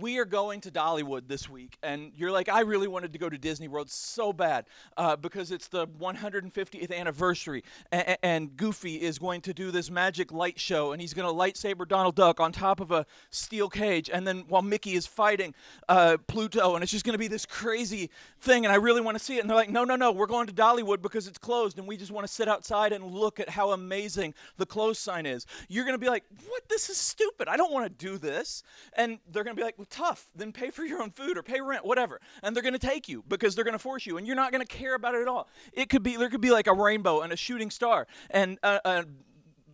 we 0.00 0.18
are 0.18 0.24
going 0.24 0.60
to 0.62 0.70
Dollywood 0.70 1.28
this 1.28 1.48
week, 1.48 1.78
and 1.82 2.10
you're 2.16 2.32
like, 2.32 2.48
I 2.48 2.60
really 2.60 2.88
wanted 2.88 3.12
to 3.12 3.18
go 3.18 3.28
to 3.28 3.38
Disney 3.38 3.68
World 3.68 3.88
so 3.88 4.32
bad 4.32 4.66
uh, 4.96 5.14
because 5.14 5.52
it's 5.52 5.68
the 5.68 5.86
150th 5.86 6.92
anniversary, 6.92 7.62
and, 7.92 8.16
and, 8.22 8.56
Goofy 8.56 9.00
is 9.00 9.18
going 9.18 9.40
to 9.42 9.54
do 9.54 9.70
this 9.70 9.90
magic 9.90 10.32
light 10.32 10.58
show, 10.58 10.92
and 10.92 11.00
he's 11.00 11.14
going 11.14 11.28
to 11.28 11.34
lightsaber 11.34 11.86
Donald 11.86 12.14
Duck 12.16 12.40
on 12.40 12.50
top 12.50 12.80
of 12.80 12.90
a 12.90 13.06
steel 13.30 13.68
cage, 13.68 14.10
and 14.12 14.26
then 14.26 14.44
while 14.48 14.62
Mickey 14.62 14.94
is 14.94 15.06
fighting 15.06 15.54
uh, 15.88 16.16
Pluto, 16.26 16.74
and 16.74 16.82
it's 16.82 16.92
just 16.92 17.04
going 17.04 17.14
to 17.14 17.18
be 17.18 17.28
this 17.28 17.46
crazy 17.46 18.10
thing, 18.40 18.64
and 18.64 18.72
I 18.72 18.76
really 18.76 19.00
want 19.00 19.16
to 19.16 19.22
see 19.22 19.36
it. 19.36 19.40
And 19.40 19.50
they're 19.50 19.56
like, 19.56 19.70
No, 19.70 19.84
no, 19.84 19.96
no, 19.96 20.12
we're 20.12 20.26
going 20.26 20.46
to 20.46 20.52
Dollywood 20.52 21.02
because 21.02 21.28
it's 21.28 21.38
closed, 21.38 21.78
and 21.78 21.86
we 21.86 21.96
just 21.96 22.10
want 22.10 22.26
to 22.26 22.32
sit 22.32 22.48
outside 22.48 22.92
and 22.92 23.04
look 23.04 23.38
at 23.38 23.48
how 23.48 23.70
amazing 23.70 24.34
the 24.56 24.66
close 24.66 24.98
sign 24.98 25.26
is. 25.26 25.46
You're 25.68 25.84
going 25.84 25.94
to 25.94 26.04
be 26.04 26.08
like, 26.08 26.24
What? 26.48 26.68
This 26.68 26.90
is 26.90 26.96
stupid. 26.96 27.48
I 27.48 27.56
don't 27.56 27.72
want 27.72 27.86
to 27.86 28.06
do 28.06 28.18
this. 28.18 28.62
And 28.94 29.18
they're 29.30 29.44
going 29.44 29.56
to 29.56 29.60
be 29.60 29.64
like, 29.64 29.78
tough. 29.90 30.28
Then 30.34 30.52
pay 30.52 30.70
for 30.70 30.84
your 30.84 31.02
own 31.02 31.10
food 31.10 31.36
or 31.36 31.42
pay 31.42 31.60
rent, 31.60 31.84
whatever. 31.84 32.20
And 32.42 32.54
they're 32.54 32.62
going 32.62 32.74
to 32.74 32.78
take 32.78 33.08
you 33.08 33.24
because 33.28 33.54
they're 33.54 33.64
going 33.64 33.72
to 33.72 33.78
force 33.78 34.06
you, 34.06 34.18
and 34.18 34.26
you're 34.26 34.36
not 34.36 34.52
going 34.52 34.64
to 34.64 34.72
care 34.72 34.94
about 34.94 35.14
it 35.14 35.22
at 35.22 35.28
all. 35.28 35.48
It 35.72 35.88
could 35.88 36.02
be 36.02 36.16
there 36.16 36.30
could 36.30 36.40
be 36.40 36.50
like 36.50 36.66
a 36.66 36.74
rainbow 36.74 37.20
and 37.20 37.32
a 37.32 37.36
shooting 37.36 37.70
star 37.70 38.06
and 38.30 38.58
uh, 38.62 38.78
uh, 38.84 39.02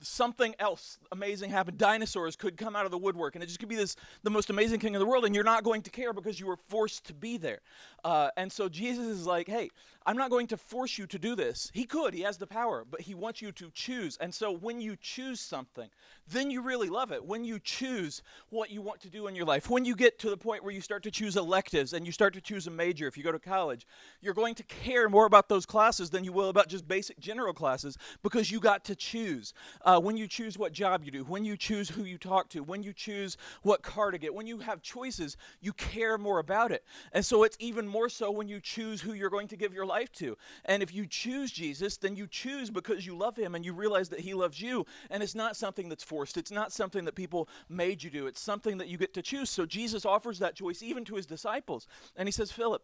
something 0.03 0.55
else 0.59 0.99
amazing 1.12 1.51
happen. 1.51 1.77
Dinosaurs 1.77 2.37
could 2.37 2.57
come 2.57 2.77
out 2.77 2.85
of 2.85 2.91
the 2.91 2.99
woodwork, 2.99 3.35
and 3.35 3.43
it 3.43 3.47
just 3.47 3.59
could 3.59 3.69
be 3.69 3.77
this 3.77 3.97
the 4.23 4.31
most 4.31 4.51
amazing 4.51 4.81
thing 4.81 4.95
in 4.95 5.01
the 5.01 5.07
world, 5.07 5.25
and 5.25 5.35
you're 5.35 5.45
not 5.45 5.65
going 5.65 5.83
to 5.83 5.91
care 5.91 6.12
because 6.12 6.41
you 6.41 6.47
were 6.47 6.57
forced 6.69 7.05
to 7.07 7.15
be 7.15 7.37
there. 7.37 7.61
Uh, 8.05 8.31
and 8.37 8.51
so 8.51 8.69
Jesus 8.69 9.07
is 9.07 9.27
like, 9.27 9.49
hey, 9.49 9.71
I'm 10.06 10.17
not 10.17 10.31
going 10.31 10.47
to 10.49 10.56
force 10.56 10.97
you 10.97 11.06
to 11.08 11.19
do 11.19 11.37
this. 11.37 11.70
He 11.75 11.85
could, 11.85 12.14
he 12.14 12.23
has 12.23 12.38
the 12.38 12.47
power, 12.47 12.87
but 12.91 13.02
he 13.02 13.14
wants 13.14 13.43
you 13.43 13.52
to 13.52 13.70
choose. 13.75 14.17
And 14.19 14.35
so 14.35 14.50
when 14.50 14.81
you 14.81 14.97
choose 14.97 15.41
something, 15.41 15.91
then 16.26 16.50
you 16.50 16.62
really 16.62 16.88
love 16.88 17.12
it. 17.12 17.23
When 17.23 17.44
you 17.44 17.58
choose 17.58 18.23
what 18.49 18.70
you 18.70 18.81
want 18.81 19.00
to 19.02 19.11
do 19.11 19.26
in 19.26 19.35
your 19.35 19.44
life, 19.44 19.69
when 19.69 19.85
you 19.85 19.94
get 19.94 20.19
to 20.20 20.31
the 20.31 20.37
point 20.38 20.64
where 20.64 20.73
you 20.73 20.81
start 20.81 21.02
to 21.02 21.11
choose 21.11 21.37
electives 21.37 21.93
and 21.93 22.06
you 22.06 22.12
start 22.12 22.32
to 22.35 22.41
choose 22.41 22.67
a 22.67 22.70
major 22.70 23.06
if 23.08 23.19
you 23.19 23.23
go 23.23 23.32
to 23.32 23.38
college, 23.38 23.87
you're 24.23 24.32
going 24.32 24.55
to 24.55 24.62
care 24.64 25.08
more 25.11 25.26
about 25.26 25.49
those 25.50 25.67
classes 25.67 26.08
than 26.08 26.25
you 26.25 26.32
will 26.32 26.49
about 26.49 26.69
just 26.69 26.88
basic 26.88 27.19
general 27.19 27.52
classes 27.52 27.99
because 28.23 28.50
you 28.50 28.58
got 28.58 28.85
to 28.87 28.94
choose. 28.94 29.52
Uh, 29.82 30.00
when 30.00 30.17
you 30.17 30.26
choose 30.26 30.56
what 30.56 30.73
job 30.73 31.05
you 31.05 31.11
do, 31.11 31.25
when 31.25 31.44
you 31.44 31.58
choose 31.58 31.91
who 31.91 32.05
you 32.05 32.17
talk 32.17 32.49
to, 32.49 32.62
when 32.62 32.82
you 32.82 32.94
choose 32.94 33.37
what 33.62 33.82
car 33.82 34.11
to 34.11 34.19
get, 34.19 34.32
when 34.32 34.47
you 34.47 34.58
have 34.58 34.81
choices, 34.81 35.37
you 35.61 35.75
care 35.75 36.17
more 36.17 36.38
about 36.38 36.73
it. 36.73 36.85
And 37.12 37.25
so 37.25 37.43
it's 37.44 37.56
even 37.61 37.87
more 37.87 38.08
so 38.08 38.31
when 38.31 38.49
you 38.49 38.61
choose 38.61 39.00
who 39.00 39.12
you're 39.12 39.31
going 39.31 39.49
to 39.49 39.56
give 39.56 39.75
your 39.75 39.89
life 39.90 40.10
to. 40.12 40.37
And 40.64 40.82
if 40.82 40.94
you 40.94 41.06
choose 41.06 41.50
Jesus, 41.50 41.96
then 41.96 42.16
you 42.16 42.26
choose 42.26 42.70
because 42.70 43.04
you 43.04 43.16
love 43.16 43.37
him 43.37 43.54
and 43.54 43.64
you 43.64 43.72
realize 43.72 44.08
that 44.10 44.20
he 44.20 44.32
loves 44.34 44.60
you. 44.60 44.87
And 45.10 45.22
it's 45.22 45.34
not 45.34 45.56
something 45.56 45.88
that's 45.88 46.04
forced, 46.04 46.37
it's 46.37 46.50
not 46.50 46.72
something 46.72 47.04
that 47.04 47.14
people 47.14 47.48
made 47.69 48.02
you 48.02 48.10
do, 48.10 48.26
it's 48.26 48.40
something 48.40 48.78
that 48.78 48.88
you 48.88 48.96
get 48.96 49.12
to 49.14 49.22
choose. 49.22 49.50
So 49.50 49.66
Jesus 49.66 50.04
offers 50.04 50.38
that 50.38 50.54
choice 50.54 50.82
even 50.82 51.04
to 51.06 51.16
his 51.16 51.26
disciples. 51.26 51.87
And 52.16 52.26
he 52.26 52.32
says, 52.32 52.50
Philip, 52.50 52.82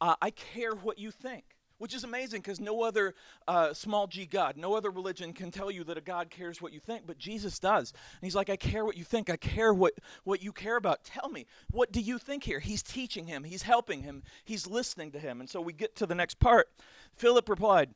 uh, 0.00 0.16
I 0.20 0.30
care 0.30 0.72
what 0.72 0.98
you 0.98 1.10
think 1.10 1.44
which 1.80 1.94
is 1.94 2.04
amazing 2.04 2.42
because 2.42 2.60
no 2.60 2.82
other 2.82 3.14
uh, 3.48 3.72
small 3.72 4.06
g 4.06 4.26
God, 4.26 4.58
no 4.58 4.74
other 4.74 4.90
religion 4.90 5.32
can 5.32 5.50
tell 5.50 5.70
you 5.70 5.82
that 5.84 5.96
a 5.96 6.02
God 6.02 6.28
cares 6.28 6.60
what 6.60 6.74
you 6.74 6.78
think, 6.78 7.06
but 7.06 7.16
Jesus 7.16 7.58
does. 7.58 7.92
And 7.92 8.26
he's 8.26 8.36
like, 8.36 8.50
I 8.50 8.56
care 8.56 8.84
what 8.84 8.98
you 8.98 9.04
think. 9.04 9.30
I 9.30 9.36
care 9.36 9.72
what, 9.72 9.94
what 10.24 10.42
you 10.42 10.52
care 10.52 10.76
about. 10.76 11.04
Tell 11.04 11.30
me, 11.30 11.46
what 11.70 11.90
do 11.90 12.00
you 12.00 12.18
think 12.18 12.44
here? 12.44 12.60
He's 12.60 12.82
teaching 12.82 13.26
him, 13.26 13.44
he's 13.44 13.62
helping 13.62 14.02
him, 14.02 14.22
he's 14.44 14.66
listening 14.66 15.10
to 15.12 15.18
him. 15.18 15.40
And 15.40 15.48
so 15.48 15.62
we 15.62 15.72
get 15.72 15.96
to 15.96 16.06
the 16.06 16.14
next 16.14 16.38
part. 16.38 16.68
Philip 17.16 17.48
replied, 17.48 17.94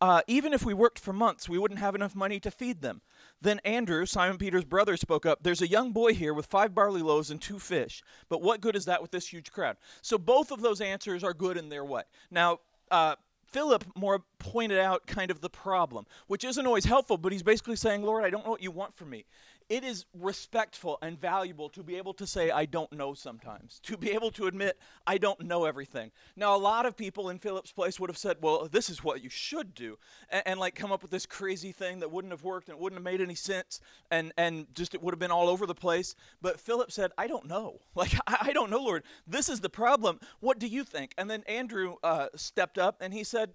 uh, 0.00 0.20
even 0.28 0.52
if 0.52 0.64
we 0.64 0.74
worked 0.74 1.00
for 1.00 1.12
months, 1.12 1.48
we 1.48 1.58
wouldn't 1.58 1.80
have 1.80 1.94
enough 1.94 2.14
money 2.14 2.38
to 2.38 2.52
feed 2.52 2.82
them. 2.82 3.00
Then 3.40 3.58
Andrew, 3.64 4.06
Simon 4.06 4.38
Peter's 4.38 4.64
brother, 4.64 4.96
spoke 4.96 5.26
up. 5.26 5.42
There's 5.42 5.62
a 5.62 5.68
young 5.68 5.92
boy 5.92 6.14
here 6.14 6.34
with 6.34 6.46
five 6.46 6.72
barley 6.72 7.02
loaves 7.02 7.30
and 7.30 7.40
two 7.40 7.58
fish. 7.58 8.02
But 8.28 8.42
what 8.42 8.60
good 8.60 8.76
is 8.76 8.84
that 8.84 9.02
with 9.02 9.10
this 9.10 9.26
huge 9.26 9.50
crowd? 9.50 9.76
So 10.02 10.18
both 10.18 10.52
of 10.52 10.60
those 10.60 10.80
answers 10.80 11.24
are 11.24 11.34
good 11.34 11.56
in 11.56 11.68
their 11.68 11.84
way. 11.84 12.02
Now, 12.30 12.58
uh, 12.90 13.16
Philip 13.46 13.84
more 13.94 14.22
pointed 14.38 14.78
out 14.78 15.06
kind 15.06 15.30
of 15.30 15.40
the 15.40 15.48
problem, 15.48 16.06
which 16.26 16.44
isn't 16.44 16.66
always 16.66 16.84
helpful, 16.84 17.16
but 17.16 17.30
he's 17.32 17.42
basically 17.42 17.76
saying, 17.76 18.02
Lord, 18.02 18.24
I 18.24 18.30
don't 18.30 18.44
know 18.44 18.50
what 18.50 18.62
you 18.62 18.70
want 18.70 18.96
from 18.96 19.10
me 19.10 19.24
it 19.68 19.82
is 19.82 20.04
respectful 20.12 20.98
and 21.00 21.18
valuable 21.18 21.70
to 21.70 21.82
be 21.82 21.96
able 21.96 22.12
to 22.14 22.26
say, 22.26 22.50
I 22.50 22.66
don't 22.66 22.92
know 22.92 23.14
sometimes, 23.14 23.80
to 23.84 23.96
be 23.96 24.10
able 24.10 24.30
to 24.32 24.46
admit, 24.46 24.78
I 25.06 25.16
don't 25.16 25.40
know 25.40 25.64
everything. 25.64 26.10
Now, 26.36 26.54
a 26.54 26.58
lot 26.58 26.84
of 26.84 26.96
people 26.96 27.30
in 27.30 27.38
Philip's 27.38 27.72
place 27.72 27.98
would 27.98 28.10
have 28.10 28.18
said, 28.18 28.36
Well, 28.42 28.68
this 28.70 28.90
is 28.90 29.02
what 29.02 29.22
you 29.22 29.30
should 29.30 29.74
do, 29.74 29.98
and, 30.28 30.42
and, 30.46 30.60
like 30.60 30.74
come 30.74 30.92
up 30.92 31.02
with 31.02 31.10
this 31.10 31.26
crazy 31.26 31.72
thing 31.72 32.00
that 32.00 32.10
wouldn't 32.10 32.32
have 32.32 32.44
worked 32.44 32.68
and 32.68 32.78
wouldn't 32.78 32.98
have 32.98 33.04
made 33.04 33.22
any 33.22 33.34
sense, 33.34 33.80
and, 34.10 34.32
and 34.36 34.66
just 34.74 34.94
it 34.94 35.02
would 35.02 35.14
have 35.14 35.18
been 35.18 35.30
all 35.30 35.48
over 35.48 35.66
the 35.66 35.74
place. 35.74 36.14
But 36.42 36.60
Philip 36.60 36.92
said, 36.92 37.12
I 37.16 37.26
don't 37.26 37.46
know. 37.46 37.80
Like, 37.96 38.14
I, 38.26 38.48
I 38.48 38.52
don't 38.52 38.70
know, 38.70 38.82
Lord. 38.82 39.04
This 39.24 39.48
is 39.48 39.60
the 39.60 39.70
problem. 39.70 40.18
What 40.40 40.58
do 40.58 40.66
you 40.66 40.82
think? 40.82 41.14
And 41.16 41.30
then 41.30 41.44
Andrew 41.46 41.94
uh, 42.02 42.26
stepped 42.34 42.76
up 42.76 42.96
and 43.00 43.14
he 43.14 43.22
said, 43.22 43.50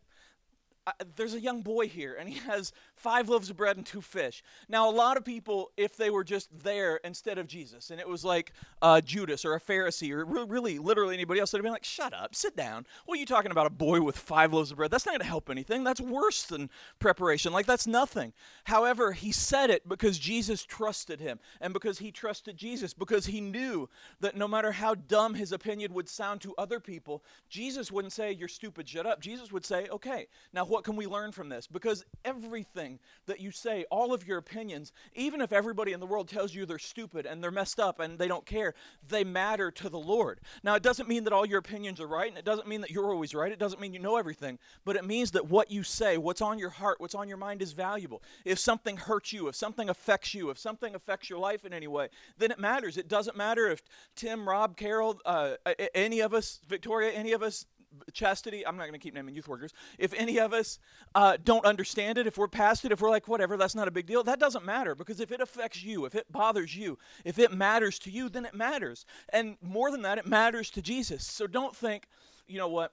there's 1.15 1.34
a 1.34 1.39
young 1.39 1.62
boy 1.62 1.88
here 1.88 2.15
and 2.19 2.29
he 2.29 2.39
has 2.39 2.72
five 2.96 3.29
loaves 3.29 3.50
of 3.50 3.58
bread 3.58 3.77
and 3.77 3.86
two 3.86 4.01
fish. 4.01 4.43
Now, 4.67 4.89
a 4.89 4.91
lot 4.91 5.17
of 5.17 5.24
people, 5.24 5.72
if 5.77 5.96
they 5.96 6.10
were 6.10 6.24
just 6.24 6.50
there 6.63 6.98
instead 7.03 7.38
of 7.38 7.48
Jesus, 7.48 7.91
and 7.91 8.00
it 8.00 8.08
was 8.08 8.25
like 8.25 8.51
uh, 8.81 9.01
Judas 9.01 9.46
or 9.46 9.55
a 9.55 9.62
Pharisee 9.62 10.12
or 10.12 10.25
really, 10.46 10.79
literally 10.79 11.15
anybody 11.15 11.39
else, 11.39 11.51
they'd 11.51 11.62
been 11.62 11.72
like, 11.72 11.84
shut 11.84 12.13
up, 12.13 12.36
sit 12.36 12.55
down. 12.55 12.86
What 13.05 13.17
are 13.17 13.19
you 13.19 13.25
talking 13.25 13.51
about, 13.51 13.67
a 13.67 13.72
boy 13.72 14.01
with 14.01 14.17
five 14.17 14.53
loaves 14.53 14.72
of 14.72 14.77
bread? 14.77 14.91
That's 14.91 15.05
not 15.05 15.13
going 15.13 15.22
to 15.22 15.25
help 15.25 15.50
anything. 15.50 15.84
That's 15.84 16.01
worse 16.01 16.43
than 16.43 16.69
preparation. 17.00 17.53
Like, 17.53 17.65
that's 17.65 17.88
nothing. 17.88 18.34
However, 18.65 19.13
he 19.13 19.31
said 19.31 19.69
it 19.69 19.88
because 19.88 20.19
Jesus 20.19 20.63
trusted 20.63 21.19
him 21.19 21.39
and 21.62 21.74
because 21.74 22.00
he 22.00 22.12
trusted 22.12 22.58
Jesus, 22.58 22.93
because 22.93 23.25
he 23.25 23.41
knew 23.41 23.89
that 24.19 24.36
no 24.36 24.48
matter 24.48 24.72
how 24.72 24.96
dumb 24.96 25.34
his 25.34 25.51
opinion 25.51 25.93
would 25.93 26.10
sound 26.10 26.41
to 26.41 26.53
other 26.58 26.79
people, 26.79 27.24
Jesus 27.50 27.91
wouldn't 27.91 28.13
say, 28.13 28.31
you're 28.31 28.48
stupid, 28.48 28.88
shut 28.88 29.05
up. 29.05 29.22
Jesus 29.22 29.51
would 29.51 29.65
say, 29.65 29.88
okay, 29.89 30.27
now 30.53 30.65
what 30.65 30.79
what 30.80 30.86
can 30.86 30.96
we 30.96 31.08
learn 31.08 31.34
from 31.34 31.50
this? 31.50 31.68
Because 31.68 32.06
everything 32.24 33.00
that 33.26 33.42
you 33.42 33.52
say, 33.52 33.84
all 33.92 34.14
of 34.14 34.26
your 34.26 34.38
opinions, 34.38 34.94
even 35.14 35.42
if 35.42 35.52
everybody 35.52 35.92
in 35.92 36.00
the 36.00 36.06
world 36.06 36.30
tells 36.30 36.56
you 36.56 36.66
they're 36.66 36.80
stupid 36.80 37.26
and 37.26 37.44
they're 37.44 37.52
messed 37.52 37.82
up 37.82 38.00
and 38.00 38.18
they 38.18 38.30
don't 38.30 38.46
care, 38.46 38.74
they 39.10 39.26
matter 39.26 39.72
to 39.72 39.90
the 39.90 40.00
Lord. 40.00 40.40
Now, 40.64 40.76
it 40.76 40.82
doesn't 40.82 41.10
mean 41.10 41.26
that 41.26 41.34
all 41.34 41.46
your 41.46 41.60
opinions 41.60 42.00
are 42.00 42.08
right, 42.08 42.30
and 42.30 42.38
it 42.38 42.46
doesn't 42.46 42.66
mean 42.66 42.80
that 42.80 42.92
you're 42.92 43.12
always 43.12 43.36
right. 43.36 43.52
It 43.52 43.60
doesn't 43.60 43.82
mean 43.82 43.94
you 43.94 44.00
know 44.00 44.16
everything, 44.16 44.58
but 44.86 44.96
it 44.96 45.04
means 45.04 45.32
that 45.32 45.50
what 45.50 45.70
you 45.70 45.84
say, 45.84 46.18
what's 46.18 46.40
on 46.40 46.58
your 46.58 46.70
heart, 46.70 47.02
what's 47.02 47.14
on 47.14 47.28
your 47.28 47.36
mind 47.36 47.62
is 47.62 47.74
valuable. 47.74 48.24
If 48.46 48.58
something 48.58 48.96
hurts 48.96 49.34
you, 49.34 49.50
if 49.50 49.56
something 49.56 49.90
affects 49.90 50.34
you, 50.34 50.50
if 50.50 50.58
something 50.58 50.96
affects 50.96 51.30
your 51.30 51.40
life 51.40 51.66
in 51.66 51.74
any 51.74 51.88
way, 51.88 52.08
then 52.38 52.52
it 52.52 52.60
matters. 52.60 52.96
It 52.96 53.10
doesn't 53.10 53.36
matter 53.36 53.68
if 53.68 53.82
Tim, 54.16 54.48
Rob, 54.48 54.78
Carol, 54.78 55.20
uh, 55.26 55.56
any 55.94 56.22
of 56.22 56.34
us, 56.34 56.62
Victoria, 56.70 57.12
any 57.12 57.34
of 57.34 57.44
us 57.44 57.66
chastity 58.13 58.65
i'm 58.65 58.77
not 58.77 58.84
going 58.84 58.94
to 58.94 59.00
keep 59.00 59.13
naming 59.13 59.36
youth 59.36 59.48
workers. 59.48 59.74
If 59.98 60.13
any 60.13 60.39
of 60.39 60.53
us 60.53 60.79
uh, 61.15 61.38
don't 61.44 61.65
understand 61.65 62.18
it 62.18 62.27
if 62.27 62.38
we're 62.38 62.48
past 62.48 62.86
it 62.86 62.91
if 62.91 63.01
we're 63.01 63.10
like 63.10 63.27
whatever 63.27 63.58
that's 63.58 63.75
not 63.75 63.88
a 63.88 63.91
big 63.91 64.06
deal 64.06 64.24
that 64.24 64.39
doesn't 64.39 64.65
matter 64.65 64.96
because 64.96 65.20
if 65.20 65.32
it 65.32 65.41
affects 65.41 65.84
you 65.84 66.06
if 66.06 66.15
it 66.15 66.32
bothers 66.32 66.75
you 66.75 66.98
if 67.25 67.39
it 67.39 67.51
matters 67.51 68.00
to 68.00 68.12
you 68.12 68.29
then 68.29 68.46
it 68.46 68.53
matters. 68.53 69.06
And 69.29 69.58
more 69.62 69.91
than 69.91 70.01
that 70.03 70.18
it 70.18 70.25
matters 70.27 70.70
to 70.72 70.82
jesus. 70.82 71.25
So 71.25 71.48
don't 71.48 71.75
think 71.75 72.08
you 72.48 72.58
know 72.58 72.68
what 72.68 72.91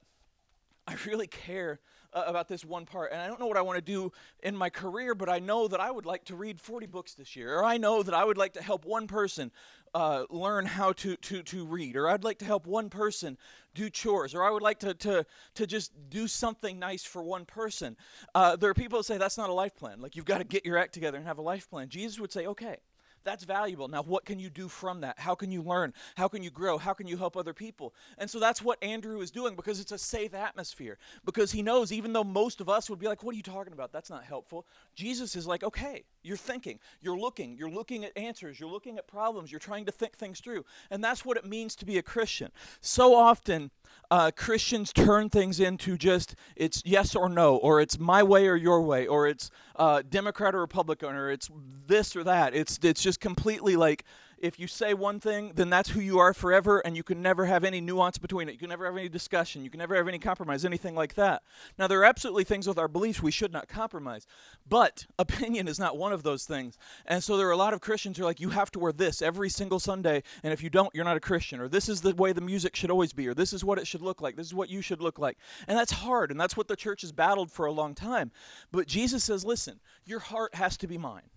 i 0.86 0.94
really 1.06 1.26
care 1.26 1.80
uh, 2.16 2.24
about 2.26 2.48
this 2.48 2.64
one 2.64 2.86
part. 2.86 3.12
And 3.12 3.20
I 3.20 3.26
don't 3.28 3.38
know 3.38 3.46
what 3.46 3.58
I 3.58 3.62
want 3.62 3.76
to 3.76 3.82
do 3.82 4.10
in 4.42 4.56
my 4.56 4.70
career, 4.70 5.14
but 5.14 5.28
I 5.28 5.38
know 5.38 5.68
that 5.68 5.80
I 5.80 5.90
would 5.90 6.06
like 6.06 6.24
to 6.24 6.36
read 6.36 6.60
40 6.60 6.86
books 6.86 7.14
this 7.14 7.36
year. 7.36 7.58
Or 7.58 7.64
I 7.64 7.76
know 7.76 8.02
that 8.02 8.14
I 8.14 8.24
would 8.24 8.38
like 8.38 8.54
to 8.54 8.62
help 8.62 8.86
one 8.86 9.06
person 9.06 9.52
uh, 9.94 10.24
learn 10.30 10.64
how 10.64 10.92
to, 10.94 11.16
to, 11.16 11.42
to 11.42 11.66
read. 11.66 11.94
Or 11.94 12.08
I'd 12.08 12.24
like 12.24 12.38
to 12.38 12.44
help 12.44 12.66
one 12.66 12.88
person 12.88 13.36
do 13.74 13.90
chores. 13.90 14.34
Or 14.34 14.42
I 14.42 14.50
would 14.50 14.62
like 14.62 14.78
to, 14.80 14.94
to, 14.94 15.26
to 15.54 15.66
just 15.66 15.92
do 16.08 16.26
something 16.26 16.78
nice 16.78 17.04
for 17.04 17.22
one 17.22 17.44
person. 17.44 17.96
Uh, 18.34 18.56
there 18.56 18.70
are 18.70 18.74
people 18.74 18.98
that 18.98 19.04
say 19.04 19.18
that's 19.18 19.38
not 19.38 19.50
a 19.50 19.54
life 19.54 19.76
plan. 19.76 20.00
Like 20.00 20.16
you've 20.16 20.24
got 20.24 20.38
to 20.38 20.44
get 20.44 20.64
your 20.64 20.78
act 20.78 20.94
together 20.94 21.18
and 21.18 21.26
have 21.26 21.38
a 21.38 21.42
life 21.42 21.68
plan. 21.68 21.88
Jesus 21.90 22.18
would 22.18 22.32
say, 22.32 22.46
okay. 22.46 22.78
That's 23.26 23.42
valuable. 23.42 23.88
Now, 23.88 24.04
what 24.04 24.24
can 24.24 24.38
you 24.38 24.48
do 24.48 24.68
from 24.68 25.00
that? 25.00 25.18
How 25.18 25.34
can 25.34 25.50
you 25.50 25.60
learn? 25.60 25.92
How 26.14 26.28
can 26.28 26.44
you 26.44 26.50
grow? 26.50 26.78
How 26.78 26.92
can 26.92 27.08
you 27.08 27.16
help 27.16 27.36
other 27.36 27.52
people? 27.52 27.92
And 28.18 28.30
so 28.30 28.38
that's 28.38 28.62
what 28.62 28.80
Andrew 28.84 29.20
is 29.20 29.32
doing 29.32 29.56
because 29.56 29.80
it's 29.80 29.90
a 29.90 29.98
safe 29.98 30.32
atmosphere. 30.32 30.96
Because 31.24 31.50
he 31.50 31.60
knows, 31.60 31.90
even 31.90 32.12
though 32.12 32.22
most 32.22 32.60
of 32.60 32.68
us 32.68 32.88
would 32.88 33.00
be 33.00 33.08
like, 33.08 33.24
What 33.24 33.34
are 33.34 33.36
you 33.36 33.42
talking 33.42 33.72
about? 33.72 33.92
That's 33.92 34.10
not 34.10 34.22
helpful. 34.22 34.64
Jesus 34.94 35.34
is 35.34 35.44
like, 35.44 35.64
Okay, 35.64 36.04
you're 36.22 36.36
thinking, 36.36 36.78
you're 37.00 37.18
looking, 37.18 37.56
you're 37.56 37.68
looking 37.68 38.04
at 38.04 38.16
answers, 38.16 38.60
you're 38.60 38.70
looking 38.70 38.96
at 38.96 39.08
problems, 39.08 39.50
you're 39.50 39.58
trying 39.58 39.86
to 39.86 39.92
think 39.92 40.16
things 40.16 40.38
through. 40.38 40.64
And 40.92 41.02
that's 41.02 41.24
what 41.24 41.36
it 41.36 41.44
means 41.44 41.74
to 41.76 41.84
be 41.84 41.98
a 41.98 42.02
Christian. 42.02 42.52
So 42.80 43.12
often, 43.12 43.72
uh, 44.10 44.30
Christians 44.36 44.92
turn 44.92 45.30
things 45.30 45.60
into 45.60 45.96
just 45.96 46.34
it's 46.54 46.82
yes 46.84 47.14
or 47.14 47.28
no, 47.28 47.56
or 47.56 47.80
it's 47.80 47.98
my 47.98 48.22
way 48.22 48.46
or 48.46 48.56
your 48.56 48.82
way, 48.82 49.06
or 49.06 49.26
it's 49.26 49.50
uh, 49.76 50.02
Democrat 50.08 50.54
or 50.54 50.60
Republican, 50.60 51.14
or 51.14 51.30
it's 51.30 51.50
this 51.86 52.14
or 52.14 52.24
that. 52.24 52.54
It's 52.54 52.78
it's 52.82 53.02
just 53.02 53.15
completely 53.16 53.76
like 53.76 54.04
if 54.38 54.60
you 54.60 54.66
say 54.66 54.92
one 54.92 55.18
thing, 55.18 55.52
then 55.54 55.70
that's 55.70 55.90
who 55.90 56.00
you 56.00 56.18
are 56.18 56.34
forever, 56.34 56.80
and 56.80 56.96
you 56.96 57.02
can 57.02 57.22
never 57.22 57.46
have 57.46 57.64
any 57.64 57.80
nuance 57.80 58.18
between 58.18 58.48
it. 58.48 58.52
You 58.52 58.58
can 58.58 58.68
never 58.68 58.84
have 58.84 58.96
any 58.96 59.08
discussion. 59.08 59.64
You 59.64 59.70
can 59.70 59.78
never 59.78 59.94
have 59.94 60.08
any 60.08 60.18
compromise, 60.18 60.64
anything 60.64 60.94
like 60.94 61.14
that. 61.14 61.42
Now, 61.78 61.86
there 61.86 62.00
are 62.00 62.04
absolutely 62.04 62.44
things 62.44 62.66
with 62.66 62.78
our 62.78 62.88
beliefs 62.88 63.22
we 63.22 63.30
should 63.30 63.52
not 63.52 63.68
compromise, 63.68 64.26
but 64.68 65.06
opinion 65.18 65.68
is 65.68 65.78
not 65.78 65.96
one 65.96 66.12
of 66.12 66.22
those 66.22 66.44
things. 66.44 66.76
And 67.06 67.24
so 67.24 67.36
there 67.36 67.48
are 67.48 67.52
a 67.52 67.56
lot 67.56 67.72
of 67.72 67.80
Christians 67.80 68.18
who 68.18 68.24
are 68.24 68.26
like, 68.26 68.40
you 68.40 68.50
have 68.50 68.70
to 68.72 68.78
wear 68.78 68.92
this 68.92 69.22
every 69.22 69.48
single 69.48 69.80
Sunday, 69.80 70.22
and 70.42 70.52
if 70.52 70.62
you 70.62 70.68
don't, 70.68 70.94
you're 70.94 71.04
not 71.04 71.16
a 71.16 71.20
Christian, 71.20 71.60
or 71.60 71.68
this 71.68 71.88
is 71.88 72.02
the 72.02 72.14
way 72.14 72.32
the 72.32 72.40
music 72.40 72.76
should 72.76 72.90
always 72.90 73.12
be, 73.12 73.26
or 73.26 73.34
this 73.34 73.52
is 73.52 73.64
what 73.64 73.78
it 73.78 73.86
should 73.86 74.02
look 74.02 74.20
like, 74.20 74.36
this 74.36 74.46
is 74.46 74.54
what 74.54 74.68
you 74.68 74.82
should 74.82 75.00
look 75.00 75.18
like. 75.18 75.38
And 75.66 75.78
that's 75.78 75.92
hard, 75.92 76.30
and 76.30 76.38
that's 76.38 76.56
what 76.56 76.68
the 76.68 76.76
church 76.76 77.00
has 77.00 77.12
battled 77.12 77.50
for 77.50 77.66
a 77.66 77.72
long 77.72 77.94
time. 77.94 78.32
But 78.70 78.86
Jesus 78.86 79.24
says, 79.24 79.44
listen, 79.44 79.80
your 80.04 80.20
heart 80.20 80.54
has 80.54 80.76
to 80.78 80.86
be 80.86 80.98
mine 80.98 81.30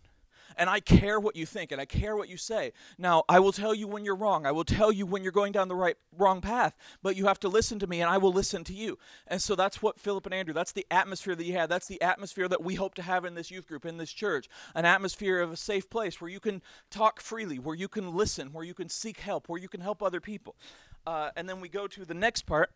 and 0.57 0.69
I 0.69 0.79
care 0.79 1.19
what 1.19 1.35
you 1.35 1.45
think 1.45 1.71
and 1.71 1.79
I 1.81 1.85
care 1.85 2.15
what 2.15 2.29
you 2.29 2.37
say. 2.37 2.73
Now, 2.97 3.23
I 3.29 3.39
will 3.39 3.51
tell 3.51 3.73
you 3.73 3.87
when 3.87 4.05
you're 4.05 4.15
wrong. 4.15 4.45
I 4.45 4.51
will 4.51 4.63
tell 4.63 4.91
you 4.91 5.05
when 5.05 5.23
you're 5.23 5.31
going 5.31 5.51
down 5.51 5.67
the 5.67 5.75
right 5.75 5.97
wrong 6.17 6.41
path, 6.41 6.75
but 7.01 7.15
you 7.15 7.25
have 7.27 7.39
to 7.41 7.49
listen 7.49 7.79
to 7.79 7.87
me 7.87 8.01
and 8.01 8.09
I 8.09 8.17
will 8.17 8.33
listen 8.33 8.63
to 8.65 8.73
you. 8.73 8.97
And 9.27 9.41
so 9.41 9.55
that's 9.55 9.81
what 9.81 9.99
Philip 9.99 10.25
and 10.25 10.33
Andrew, 10.33 10.53
that's 10.53 10.71
the 10.71 10.87
atmosphere 10.91 11.35
that 11.35 11.45
you 11.45 11.53
had. 11.53 11.69
That's 11.69 11.87
the 11.87 12.01
atmosphere 12.01 12.47
that 12.47 12.63
we 12.63 12.75
hope 12.75 12.95
to 12.95 13.01
have 13.01 13.25
in 13.25 13.35
this 13.35 13.51
youth 13.51 13.67
group, 13.67 13.85
in 13.85 13.97
this 13.97 14.11
church. 14.11 14.47
An 14.75 14.85
atmosphere 14.85 15.39
of 15.41 15.51
a 15.51 15.57
safe 15.57 15.89
place 15.89 16.19
where 16.21 16.29
you 16.29 16.39
can 16.39 16.61
talk 16.89 17.21
freely, 17.21 17.59
where 17.59 17.75
you 17.75 17.87
can 17.87 18.15
listen, 18.15 18.53
where 18.53 18.65
you 18.65 18.73
can 18.73 18.89
seek 18.89 19.19
help, 19.19 19.49
where 19.49 19.59
you 19.59 19.69
can 19.69 19.81
help 19.81 20.01
other 20.01 20.19
people. 20.19 20.55
Uh, 21.05 21.31
and 21.35 21.47
then 21.47 21.61
we 21.61 21.69
go 21.69 21.87
to 21.87 22.05
the 22.05 22.13
next 22.13 22.45
part 22.45 22.71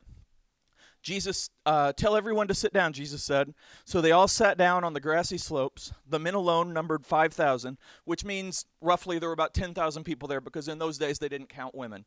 Jesus, 1.04 1.50
uh, 1.66 1.92
tell 1.94 2.16
everyone 2.16 2.48
to 2.48 2.54
sit 2.54 2.74
down, 2.74 2.94
Jesus 2.94 3.24
said. 3.24 3.54
So 3.86 4.02
they 4.02 4.12
all 4.12 4.28
sat 4.28 4.58
down 4.58 4.84
on 4.84 4.94
the 4.94 5.02
grassy 5.02 5.38
slopes. 5.38 5.94
The 6.08 6.18
men 6.18 6.34
alone 6.34 6.74
numbered 6.74 7.06
5,000, 7.06 7.78
which 8.06 8.24
means 8.24 8.66
roughly 8.82 9.20
there 9.20 9.30
were 9.30 9.34
about 9.34 9.54
10,000 9.54 10.04
people 10.04 10.28
there 10.28 10.42
because 10.42 10.68
in 10.70 10.80
those 10.80 10.98
days 10.98 11.20
they 11.20 11.30
didn't 11.30 11.50
count 11.50 11.76
women. 11.76 12.06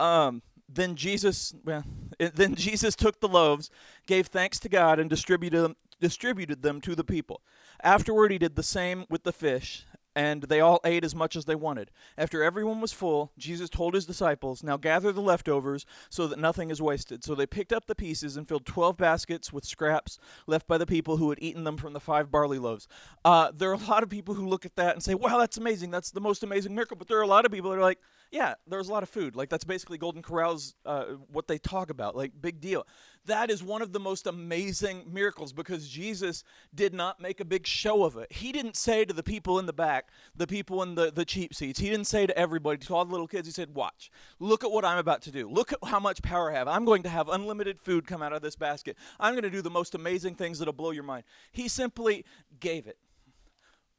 Um, 0.00 0.42
then 0.68 0.96
Jesus, 0.96 1.54
well, 1.64 1.84
then 2.18 2.56
Jesus 2.56 2.96
took 2.96 3.20
the 3.20 3.28
loaves, 3.28 3.70
gave 4.06 4.26
thanks 4.26 4.58
to 4.60 4.68
God, 4.68 4.98
and 4.98 5.08
distributed 5.08 5.62
them, 5.62 5.76
distributed 6.00 6.62
them 6.62 6.80
to 6.80 6.96
the 6.96 7.04
people. 7.04 7.40
Afterward, 7.82 8.32
he 8.32 8.38
did 8.38 8.56
the 8.56 8.62
same 8.62 9.06
with 9.08 9.22
the 9.22 9.32
fish 9.32 9.86
and 10.14 10.42
they 10.44 10.60
all 10.60 10.80
ate 10.84 11.04
as 11.04 11.14
much 11.14 11.36
as 11.36 11.44
they 11.44 11.54
wanted. 11.54 11.90
After 12.18 12.42
everyone 12.42 12.80
was 12.80 12.92
full, 12.92 13.32
Jesus 13.38 13.70
told 13.70 13.94
his 13.94 14.06
disciples, 14.06 14.62
Now 14.62 14.76
gather 14.76 15.12
the 15.12 15.20
leftovers 15.20 15.86
so 16.10 16.26
that 16.26 16.38
nothing 16.38 16.70
is 16.70 16.82
wasted. 16.82 17.24
So 17.24 17.34
they 17.34 17.46
picked 17.46 17.72
up 17.72 17.86
the 17.86 17.94
pieces 17.94 18.36
and 18.36 18.48
filled 18.48 18.66
12 18.66 18.96
baskets 18.96 19.52
with 19.52 19.64
scraps 19.64 20.18
left 20.46 20.66
by 20.66 20.78
the 20.78 20.86
people 20.86 21.16
who 21.16 21.30
had 21.30 21.42
eaten 21.42 21.64
them 21.64 21.76
from 21.76 21.92
the 21.92 22.00
five 22.00 22.30
barley 22.30 22.58
loaves. 22.58 22.88
Uh, 23.24 23.52
there 23.54 23.70
are 23.70 23.74
a 23.74 23.88
lot 23.88 24.02
of 24.02 24.08
people 24.08 24.34
who 24.34 24.46
look 24.46 24.66
at 24.66 24.76
that 24.76 24.94
and 24.94 25.02
say, 25.02 25.14
Wow, 25.14 25.38
that's 25.38 25.56
amazing. 25.56 25.90
That's 25.90 26.10
the 26.10 26.20
most 26.20 26.42
amazing 26.42 26.74
miracle. 26.74 26.96
But 26.96 27.08
there 27.08 27.18
are 27.18 27.22
a 27.22 27.26
lot 27.26 27.44
of 27.44 27.52
people 27.52 27.70
that 27.70 27.78
are 27.78 27.82
like, 27.82 27.98
Yeah, 28.32 28.54
there's 28.66 28.88
a 28.88 28.92
lot 28.92 29.02
of 29.02 29.10
food. 29.10 29.36
Like, 29.36 29.50
that's 29.50 29.62
basically 29.62 29.98
Golden 29.98 30.22
Corral's 30.22 30.74
uh, 30.86 31.04
what 31.30 31.46
they 31.46 31.58
talk 31.58 31.90
about. 31.90 32.16
Like, 32.16 32.32
big 32.40 32.62
deal. 32.62 32.86
That 33.26 33.50
is 33.50 33.62
one 33.62 33.82
of 33.82 33.92
the 33.92 34.00
most 34.00 34.26
amazing 34.26 35.04
miracles 35.12 35.52
because 35.52 35.86
Jesus 35.86 36.42
did 36.74 36.94
not 36.94 37.20
make 37.20 37.40
a 37.40 37.44
big 37.44 37.66
show 37.66 38.04
of 38.04 38.16
it. 38.16 38.32
He 38.32 38.50
didn't 38.50 38.76
say 38.76 39.04
to 39.04 39.12
the 39.12 39.22
people 39.22 39.58
in 39.58 39.66
the 39.66 39.72
back, 39.74 40.08
the 40.34 40.46
people 40.46 40.82
in 40.82 40.94
the, 40.94 41.12
the 41.12 41.26
cheap 41.26 41.54
seats, 41.54 41.78
he 41.78 41.90
didn't 41.90 42.06
say 42.06 42.26
to 42.26 42.36
everybody, 42.36 42.78
to 42.78 42.94
all 42.94 43.04
the 43.04 43.12
little 43.12 43.28
kids, 43.28 43.46
he 43.46 43.52
said, 43.52 43.74
Watch, 43.74 44.10
look 44.40 44.64
at 44.64 44.70
what 44.70 44.86
I'm 44.86 44.98
about 44.98 45.20
to 45.22 45.30
do. 45.30 45.46
Look 45.46 45.74
at 45.74 45.78
how 45.84 46.00
much 46.00 46.22
power 46.22 46.50
I 46.50 46.54
have. 46.54 46.68
I'm 46.68 46.86
going 46.86 47.02
to 47.02 47.10
have 47.10 47.28
unlimited 47.28 47.78
food 47.78 48.06
come 48.06 48.22
out 48.22 48.32
of 48.32 48.40
this 48.40 48.56
basket. 48.56 48.96
I'm 49.20 49.34
going 49.34 49.44
to 49.44 49.50
do 49.50 49.60
the 49.60 49.70
most 49.70 49.94
amazing 49.94 50.36
things 50.36 50.58
that'll 50.58 50.72
blow 50.72 50.92
your 50.92 51.04
mind. 51.04 51.24
He 51.52 51.68
simply 51.68 52.24
gave 52.60 52.86
it 52.86 52.96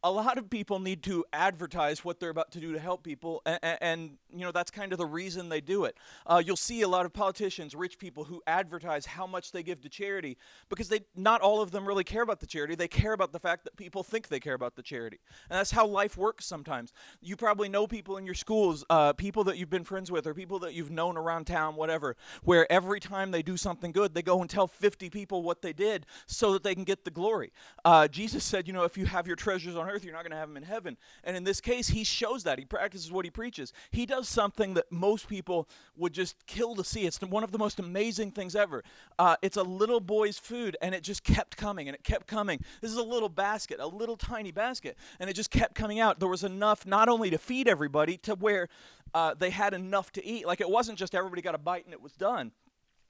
a 0.03 0.11
lot 0.11 0.37
of 0.37 0.49
people 0.49 0.79
need 0.79 1.01
to 1.03 1.23
advertise 1.31 2.03
what 2.03 2.19
they're 2.19 2.29
about 2.29 2.51
to 2.51 2.59
do 2.59 2.73
to 2.73 2.79
help 2.79 3.03
people, 3.03 3.41
and, 3.45 3.59
and 3.81 4.17
you 4.29 4.41
know 4.41 4.51
that's 4.51 4.69
kind 4.69 4.91
of 4.91 4.97
the 4.97 5.05
reason 5.05 5.47
they 5.47 5.61
do 5.61 5.85
it. 5.85 5.95
Uh, 6.25 6.41
you'll 6.45 6.57
see 6.57 6.81
a 6.81 6.87
lot 6.87 7.05
of 7.05 7.13
politicians, 7.13 7.73
rich 7.73 7.97
people, 7.97 8.25
who 8.25 8.41
advertise 8.45 9.05
how 9.05 9.25
much 9.25 9.53
they 9.53 9.63
give 9.63 9.79
to 9.81 9.89
charity 9.89 10.37
because 10.69 10.89
they 10.89 11.01
not 11.15 11.39
all 11.41 11.61
of 11.61 11.71
them 11.71 11.87
really 11.87 12.03
care 12.03 12.21
about 12.21 12.41
the 12.41 12.45
charity. 12.45 12.75
They 12.75 12.87
care 12.87 13.13
about 13.13 13.31
the 13.31 13.39
fact 13.39 13.63
that 13.63 13.77
people 13.77 14.03
think 14.03 14.27
they 14.27 14.41
care 14.41 14.55
about 14.55 14.75
the 14.75 14.83
charity, 14.83 15.19
and 15.49 15.57
that's 15.57 15.71
how 15.71 15.87
life 15.87 16.17
works. 16.17 16.45
Sometimes 16.45 16.91
you 17.21 17.37
probably 17.37 17.69
know 17.69 17.87
people 17.87 18.17
in 18.17 18.25
your 18.25 18.35
schools, 18.35 18.83
uh, 18.89 19.13
people 19.13 19.45
that 19.45 19.57
you've 19.57 19.69
been 19.69 19.85
friends 19.85 20.11
with, 20.11 20.27
or 20.27 20.33
people 20.33 20.59
that 20.59 20.73
you've 20.73 20.91
known 20.91 21.15
around 21.15 21.45
town, 21.45 21.75
whatever. 21.75 22.17
Where 22.43 22.69
every 22.69 22.99
time 22.99 23.31
they 23.31 23.41
do 23.41 23.55
something 23.55 23.93
good, 23.93 24.13
they 24.13 24.21
go 24.21 24.41
and 24.41 24.49
tell 24.49 24.67
50 24.67 25.09
people 25.09 25.43
what 25.43 25.61
they 25.61 25.71
did 25.71 26.05
so 26.25 26.51
that 26.53 26.63
they 26.63 26.75
can 26.75 26.83
get 26.83 27.05
the 27.05 27.11
glory. 27.11 27.53
Uh, 27.85 28.09
Jesus 28.09 28.43
said, 28.43 28.67
you 28.67 28.73
know, 28.73 28.83
if 28.83 28.97
you 28.97 29.05
have 29.05 29.27
your 29.27 29.37
treasures 29.37 29.75
on 29.75 29.89
earth, 29.89 29.92
you're 30.01 30.13
not 30.13 30.23
going 30.23 30.31
to 30.31 30.37
have 30.37 30.49
him 30.49 30.57
in 30.57 30.63
heaven. 30.63 30.97
And 31.23 31.35
in 31.35 31.43
this 31.43 31.59
case, 31.59 31.89
he 31.89 32.03
shows 32.03 32.43
that. 32.43 32.57
He 32.57 32.65
practices 32.65 33.11
what 33.11 33.25
he 33.25 33.31
preaches. 33.31 33.73
He 33.91 34.05
does 34.05 34.29
something 34.29 34.73
that 34.75 34.91
most 34.91 35.27
people 35.27 35.67
would 35.97 36.13
just 36.13 36.35
kill 36.47 36.75
to 36.75 36.83
see. 36.83 37.05
It's 37.05 37.21
one 37.21 37.43
of 37.43 37.51
the 37.51 37.57
most 37.57 37.79
amazing 37.79 38.31
things 38.31 38.55
ever. 38.55 38.83
Uh, 39.19 39.35
it's 39.41 39.57
a 39.57 39.63
little 39.63 39.99
boy's 39.99 40.37
food, 40.37 40.77
and 40.81 40.95
it 40.95 41.03
just 41.03 41.23
kept 41.23 41.57
coming, 41.57 41.87
and 41.87 41.95
it 41.95 42.03
kept 42.03 42.27
coming. 42.27 42.59
This 42.81 42.91
is 42.91 42.97
a 42.97 43.03
little 43.03 43.29
basket, 43.29 43.79
a 43.79 43.87
little 43.87 44.17
tiny 44.17 44.51
basket, 44.51 44.97
and 45.19 45.29
it 45.29 45.33
just 45.33 45.51
kept 45.51 45.75
coming 45.75 45.99
out. 45.99 46.19
There 46.19 46.29
was 46.29 46.43
enough 46.43 46.85
not 46.85 47.09
only 47.09 47.29
to 47.29 47.37
feed 47.37 47.67
everybody, 47.67 48.17
to 48.17 48.35
where 48.35 48.69
uh, 49.13 49.33
they 49.33 49.49
had 49.49 49.73
enough 49.73 50.11
to 50.13 50.25
eat. 50.25 50.47
Like 50.47 50.61
it 50.61 50.69
wasn't 50.69 50.97
just 50.97 51.13
everybody 51.13 51.41
got 51.41 51.55
a 51.55 51.59
bite 51.59 51.85
and 51.85 51.93
it 51.93 52.01
was 52.01 52.13
done 52.13 52.51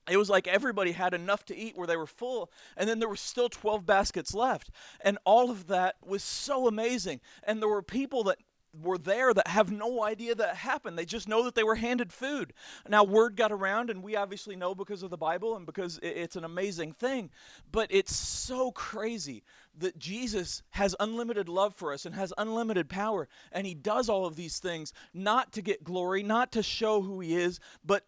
it 0.09 0.17
was 0.17 0.29
like 0.29 0.47
everybody 0.47 0.91
had 0.91 1.13
enough 1.13 1.45
to 1.45 1.55
eat 1.55 1.77
where 1.77 1.87
they 1.87 1.97
were 1.97 2.07
full 2.07 2.51
and 2.77 2.89
then 2.89 2.99
there 2.99 3.09
were 3.09 3.15
still 3.15 3.49
12 3.49 3.85
baskets 3.85 4.33
left. 4.33 4.69
And 5.01 5.17
all 5.25 5.49
of 5.49 5.67
that 5.67 5.95
was 6.05 6.23
so 6.23 6.67
amazing. 6.67 7.21
And 7.43 7.61
there 7.61 7.69
were 7.69 7.81
people 7.81 8.23
that 8.25 8.37
were 8.81 8.97
there 8.97 9.33
that 9.33 9.47
have 9.47 9.71
no 9.71 10.03
idea 10.03 10.33
that 10.33 10.55
happened. 10.55 10.97
They 10.97 11.05
just 11.05 11.27
know 11.27 11.43
that 11.43 11.53
they 11.53 11.63
were 11.63 11.75
handed 11.75 12.11
food. 12.11 12.53
Now 12.89 13.03
word 13.03 13.35
got 13.35 13.51
around 13.51 13.89
and 13.89 14.01
we 14.01 14.15
obviously 14.15 14.55
know 14.55 14.73
because 14.73 15.03
of 15.03 15.11
the 15.11 15.17
bible 15.17 15.55
and 15.55 15.65
because 15.65 15.99
it's 16.01 16.35
an 16.35 16.43
amazing 16.43 16.93
thing. 16.93 17.29
But 17.71 17.87
it's 17.91 18.15
so 18.15 18.71
crazy 18.71 19.43
that 19.77 19.97
jesus 19.97 20.61
has 20.69 20.95
unlimited 20.99 21.49
love 21.49 21.73
for 21.73 21.93
us 21.93 22.05
and 22.05 22.13
has 22.13 22.31
unlimited 22.37 22.87
power 22.89 23.27
and 23.51 23.65
he 23.65 23.73
does 23.73 24.07
all 24.07 24.25
of 24.25 24.35
these 24.35 24.59
things 24.59 24.93
not 25.13 25.51
to 25.51 25.61
get 25.61 25.83
glory 25.83 26.21
not 26.21 26.51
to 26.51 26.61
show 26.61 27.01
who 27.01 27.19
he 27.19 27.35
is 27.35 27.59
but 27.83 28.05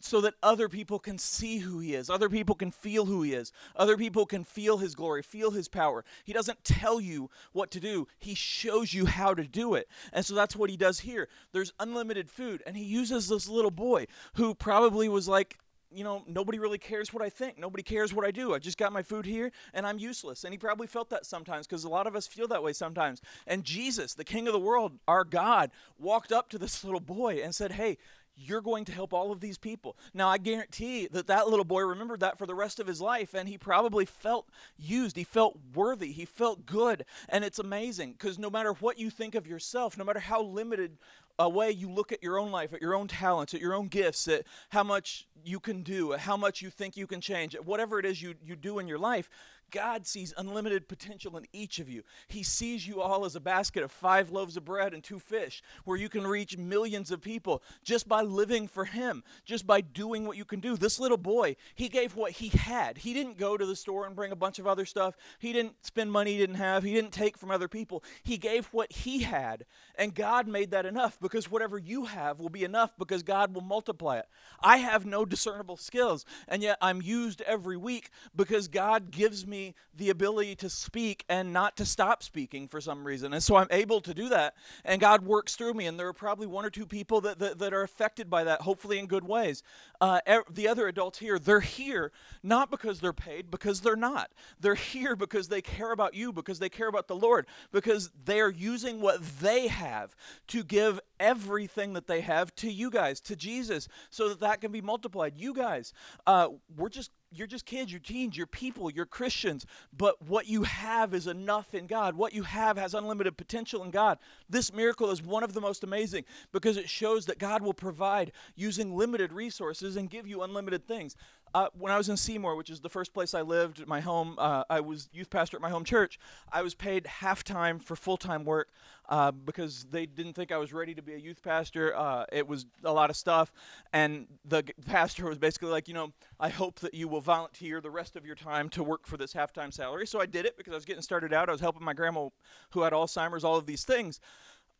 so 0.00 0.20
that 0.20 0.34
other 0.42 0.68
people 0.68 0.98
can 0.98 1.18
see 1.18 1.58
who 1.58 1.78
he 1.78 1.94
is. 1.94 2.10
Other 2.10 2.28
people 2.28 2.54
can 2.54 2.70
feel 2.70 3.06
who 3.06 3.22
he 3.22 3.32
is. 3.32 3.52
Other 3.74 3.96
people 3.96 4.26
can 4.26 4.44
feel 4.44 4.78
his 4.78 4.94
glory, 4.94 5.22
feel 5.22 5.50
his 5.50 5.68
power. 5.68 6.04
He 6.24 6.32
doesn't 6.32 6.64
tell 6.64 7.00
you 7.00 7.30
what 7.52 7.70
to 7.72 7.80
do, 7.80 8.06
he 8.18 8.34
shows 8.34 8.92
you 8.92 9.06
how 9.06 9.34
to 9.34 9.44
do 9.44 9.74
it. 9.74 9.88
And 10.12 10.24
so 10.24 10.34
that's 10.34 10.56
what 10.56 10.70
he 10.70 10.76
does 10.76 11.00
here. 11.00 11.28
There's 11.52 11.72
unlimited 11.80 12.30
food, 12.30 12.62
and 12.66 12.76
he 12.76 12.84
uses 12.84 13.28
this 13.28 13.48
little 13.48 13.70
boy 13.70 14.06
who 14.34 14.54
probably 14.54 15.08
was 15.08 15.28
like, 15.28 15.58
you 15.90 16.04
know, 16.04 16.24
nobody 16.26 16.58
really 16.58 16.78
cares 16.78 17.12
what 17.14 17.22
I 17.22 17.30
think. 17.30 17.58
Nobody 17.58 17.82
cares 17.82 18.12
what 18.12 18.26
I 18.26 18.30
do. 18.30 18.54
I 18.54 18.58
just 18.58 18.76
got 18.76 18.92
my 18.92 19.02
food 19.02 19.24
here 19.24 19.52
and 19.72 19.86
I'm 19.86 19.98
useless. 19.98 20.44
And 20.44 20.52
he 20.52 20.58
probably 20.58 20.86
felt 20.86 21.10
that 21.10 21.24
sometimes 21.24 21.66
because 21.66 21.84
a 21.84 21.88
lot 21.88 22.06
of 22.06 22.16
us 22.16 22.26
feel 22.26 22.48
that 22.48 22.62
way 22.62 22.72
sometimes. 22.72 23.22
And 23.46 23.64
Jesus, 23.64 24.14
the 24.14 24.24
King 24.24 24.46
of 24.46 24.52
the 24.52 24.58
world, 24.58 24.98
our 25.06 25.24
God, 25.24 25.70
walked 25.98 26.32
up 26.32 26.48
to 26.50 26.58
this 26.58 26.82
little 26.82 27.00
boy 27.00 27.40
and 27.42 27.54
said, 27.54 27.72
Hey, 27.72 27.98
you're 28.36 28.60
going 28.60 28.84
to 28.84 28.92
help 28.92 29.12
all 29.12 29.32
of 29.32 29.40
these 29.40 29.58
people. 29.58 29.96
Now, 30.12 30.28
I 30.28 30.38
guarantee 30.38 31.06
that 31.08 31.26
that 31.28 31.48
little 31.48 31.64
boy 31.64 31.82
remembered 31.82 32.20
that 32.20 32.38
for 32.38 32.46
the 32.46 32.54
rest 32.54 32.78
of 32.78 32.86
his 32.86 33.00
life, 33.00 33.34
and 33.34 33.48
he 33.48 33.58
probably 33.58 34.04
felt 34.04 34.48
used. 34.78 35.16
He 35.16 35.24
felt 35.24 35.58
worthy. 35.74 36.12
He 36.12 36.24
felt 36.24 36.66
good. 36.66 37.04
And 37.28 37.44
it's 37.44 37.58
amazing 37.58 38.12
because 38.12 38.38
no 38.38 38.50
matter 38.50 38.72
what 38.74 38.98
you 38.98 39.10
think 39.10 39.34
of 39.34 39.46
yourself, 39.46 39.96
no 39.96 40.04
matter 40.04 40.20
how 40.20 40.42
limited 40.42 40.98
a 41.38 41.48
way 41.48 41.70
you 41.70 41.90
look 41.90 42.12
at 42.12 42.22
your 42.22 42.38
own 42.38 42.50
life, 42.50 42.72
at 42.72 42.80
your 42.80 42.94
own 42.94 43.08
talents, 43.08 43.52
at 43.52 43.60
your 43.60 43.74
own 43.74 43.88
gifts, 43.88 44.26
at 44.28 44.44
how 44.70 44.82
much 44.82 45.26
you 45.44 45.60
can 45.60 45.82
do, 45.82 46.12
at 46.14 46.20
how 46.20 46.36
much 46.36 46.62
you 46.62 46.70
think 46.70 46.96
you 46.96 47.06
can 47.06 47.20
change, 47.20 47.54
at 47.54 47.64
whatever 47.64 47.98
it 47.98 48.06
is 48.06 48.22
you, 48.22 48.34
you 48.44 48.56
do 48.56 48.78
in 48.78 48.88
your 48.88 48.98
life, 48.98 49.28
God 49.70 50.06
sees 50.06 50.32
unlimited 50.36 50.88
potential 50.88 51.36
in 51.36 51.46
each 51.52 51.78
of 51.78 51.88
you. 51.88 52.02
He 52.28 52.42
sees 52.42 52.86
you 52.86 53.00
all 53.00 53.24
as 53.24 53.36
a 53.36 53.40
basket 53.40 53.82
of 53.82 53.90
five 53.90 54.30
loaves 54.30 54.56
of 54.56 54.64
bread 54.64 54.94
and 54.94 55.02
two 55.02 55.18
fish, 55.18 55.62
where 55.84 55.98
you 55.98 56.08
can 56.08 56.26
reach 56.26 56.56
millions 56.56 57.10
of 57.10 57.20
people 57.20 57.62
just 57.82 58.08
by 58.08 58.22
living 58.22 58.68
for 58.68 58.84
Him, 58.84 59.24
just 59.44 59.66
by 59.66 59.80
doing 59.80 60.26
what 60.26 60.36
you 60.36 60.44
can 60.44 60.60
do. 60.60 60.76
This 60.76 61.00
little 61.00 61.16
boy, 61.16 61.56
he 61.74 61.88
gave 61.88 62.14
what 62.14 62.32
he 62.32 62.48
had. 62.48 62.98
He 62.98 63.12
didn't 63.12 63.38
go 63.38 63.56
to 63.56 63.66
the 63.66 63.76
store 63.76 64.06
and 64.06 64.14
bring 64.14 64.32
a 64.32 64.36
bunch 64.36 64.58
of 64.58 64.66
other 64.66 64.84
stuff. 64.84 65.16
He 65.38 65.52
didn't 65.52 65.74
spend 65.84 66.12
money 66.12 66.32
he 66.32 66.38
didn't 66.38 66.56
have. 66.56 66.82
He 66.82 66.94
didn't 66.94 67.12
take 67.12 67.36
from 67.36 67.50
other 67.50 67.68
people. 67.68 68.04
He 68.22 68.36
gave 68.36 68.66
what 68.66 68.92
he 68.92 69.22
had, 69.22 69.64
and 69.96 70.14
God 70.14 70.46
made 70.46 70.70
that 70.70 70.86
enough 70.86 71.18
because 71.20 71.50
whatever 71.50 71.78
you 71.78 72.04
have 72.04 72.38
will 72.38 72.48
be 72.48 72.64
enough 72.64 72.92
because 72.98 73.22
God 73.22 73.54
will 73.54 73.62
multiply 73.62 74.18
it. 74.18 74.26
I 74.60 74.78
have 74.78 75.06
no 75.06 75.24
discernible 75.24 75.76
skills, 75.76 76.24
and 76.46 76.62
yet 76.62 76.78
I'm 76.80 77.02
used 77.02 77.40
every 77.42 77.76
week 77.76 78.10
because 78.34 78.68
God 78.68 79.10
gives 79.10 79.46
me 79.46 79.55
me 79.56 79.74
the 79.94 80.10
ability 80.10 80.54
to 80.56 80.68
speak 80.68 81.24
and 81.28 81.52
not 81.52 81.76
to 81.76 81.84
stop 81.84 82.22
speaking 82.22 82.68
for 82.68 82.80
some 82.80 83.06
reason. 83.06 83.32
And 83.32 83.42
so 83.42 83.56
I'm 83.56 83.68
able 83.70 84.00
to 84.02 84.12
do 84.12 84.28
that. 84.28 84.54
And 84.84 85.00
God 85.00 85.24
works 85.24 85.56
through 85.56 85.74
me. 85.74 85.86
And 85.86 85.98
there 85.98 86.08
are 86.08 86.12
probably 86.12 86.46
one 86.46 86.64
or 86.64 86.70
two 86.70 86.86
people 86.86 87.20
that, 87.22 87.38
that, 87.38 87.58
that 87.58 87.72
are 87.72 87.82
affected 87.82 88.28
by 88.28 88.44
that, 88.44 88.60
hopefully 88.60 88.98
in 88.98 89.06
good 89.06 89.24
ways. 89.24 89.62
Uh, 90.00 90.20
the 90.50 90.68
other 90.68 90.88
adults 90.88 91.18
here, 91.18 91.38
they're 91.38 91.60
here 91.60 92.12
not 92.42 92.70
because 92.70 93.00
they're 93.00 93.12
paid, 93.12 93.50
because 93.50 93.80
they're 93.80 93.96
not. 93.96 94.30
They're 94.60 94.74
here 94.74 95.16
because 95.16 95.48
they 95.48 95.62
care 95.62 95.92
about 95.92 96.14
you, 96.14 96.32
because 96.32 96.58
they 96.58 96.68
care 96.68 96.88
about 96.88 97.08
the 97.08 97.16
Lord, 97.16 97.46
because 97.72 98.10
they're 98.24 98.50
using 98.50 99.00
what 99.00 99.22
they 99.40 99.68
have 99.68 100.14
to 100.48 100.62
give 100.62 101.00
everything 101.18 101.94
that 101.94 102.06
they 102.06 102.20
have 102.20 102.54
to 102.56 102.70
you 102.70 102.90
guys, 102.90 103.20
to 103.20 103.36
Jesus, 103.36 103.88
so 104.10 104.28
that 104.28 104.40
that 104.40 104.60
can 104.60 104.70
be 104.72 104.82
multiplied. 104.82 105.32
You 105.36 105.54
guys, 105.54 105.94
uh, 106.26 106.48
we're 106.76 106.90
just 106.90 107.10
you're 107.32 107.46
just 107.46 107.66
kids, 107.66 107.90
you're 107.92 108.00
teens, 108.00 108.36
you're 108.36 108.46
people, 108.46 108.90
you're 108.90 109.06
Christians, 109.06 109.66
but 109.96 110.20
what 110.28 110.46
you 110.46 110.62
have 110.62 111.14
is 111.14 111.26
enough 111.26 111.74
in 111.74 111.86
God. 111.86 112.14
What 112.14 112.32
you 112.32 112.42
have 112.42 112.76
has 112.76 112.94
unlimited 112.94 113.36
potential 113.36 113.82
in 113.84 113.90
God. 113.90 114.18
This 114.48 114.72
miracle 114.72 115.10
is 115.10 115.22
one 115.22 115.42
of 115.42 115.52
the 115.52 115.60
most 115.60 115.84
amazing 115.84 116.24
because 116.52 116.76
it 116.76 116.88
shows 116.88 117.26
that 117.26 117.38
God 117.38 117.62
will 117.62 117.74
provide 117.74 118.32
using 118.54 118.96
limited 118.96 119.32
resources 119.32 119.96
and 119.96 120.10
give 120.10 120.26
you 120.26 120.42
unlimited 120.42 120.86
things. 120.86 121.16
Uh, 121.54 121.68
when 121.78 121.92
I 121.92 121.96
was 121.96 122.08
in 122.08 122.16
Seymour, 122.16 122.54
which 122.56 122.70
is 122.70 122.80
the 122.80 122.88
first 122.88 123.14
place 123.14 123.32
I 123.32 123.40
lived, 123.40 123.86
my 123.86 124.00
home, 124.00 124.34
uh, 124.38 124.64
I 124.68 124.80
was 124.80 125.08
youth 125.12 125.30
pastor 125.30 125.56
at 125.56 125.62
my 125.62 125.70
home 125.70 125.84
church. 125.84 126.18
I 126.52 126.62
was 126.62 126.74
paid 126.74 127.06
half 127.06 127.44
time 127.44 127.78
for 127.78 127.96
full 127.96 128.16
time 128.16 128.44
work 128.44 128.68
uh, 129.08 129.30
because 129.30 129.86
they 129.90 130.04
didn't 130.04 130.34
think 130.34 130.52
I 130.52 130.58
was 130.58 130.72
ready 130.72 130.94
to 130.94 131.02
be 131.02 131.14
a 131.14 131.18
youth 131.18 131.42
pastor. 131.42 131.96
Uh, 131.96 132.26
it 132.30 132.46
was 132.46 132.66
a 132.84 132.92
lot 132.92 133.08
of 133.08 133.16
stuff, 133.16 133.52
and 133.92 134.26
the 134.44 134.64
pastor 134.84 135.26
was 135.26 135.38
basically 135.38 135.70
like, 135.70 135.88
you 135.88 135.94
know, 135.94 136.12
I 136.38 136.48
hope 136.50 136.80
that 136.80 136.92
you 136.92 137.08
will 137.08 137.22
volunteer 137.22 137.80
the 137.80 137.90
rest 137.90 138.16
of 138.16 138.26
your 138.26 138.36
time 138.36 138.68
to 138.70 138.82
work 138.82 139.06
for 139.06 139.16
this 139.16 139.32
half 139.32 139.52
time 139.52 139.70
salary. 139.70 140.06
So 140.06 140.20
I 140.20 140.26
did 140.26 140.44
it 140.44 140.56
because 140.56 140.72
I 140.72 140.76
was 140.76 140.84
getting 140.84 141.02
started 141.02 141.32
out. 141.32 141.48
I 141.48 141.52
was 141.52 141.60
helping 141.60 141.84
my 141.84 141.94
grandma 141.94 142.28
who 142.70 142.82
had 142.82 142.92
Alzheimer's, 142.92 143.44
all 143.44 143.56
of 143.56 143.66
these 143.66 143.84
things. 143.84 144.20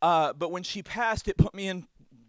Uh, 0.01 0.33
but 0.33 0.51
when 0.51 0.63
she 0.63 0.83
passed, 0.83 1.27
it 1.27 1.37
put 1.37 1.55
me 1.55 1.67
in 1.67 1.87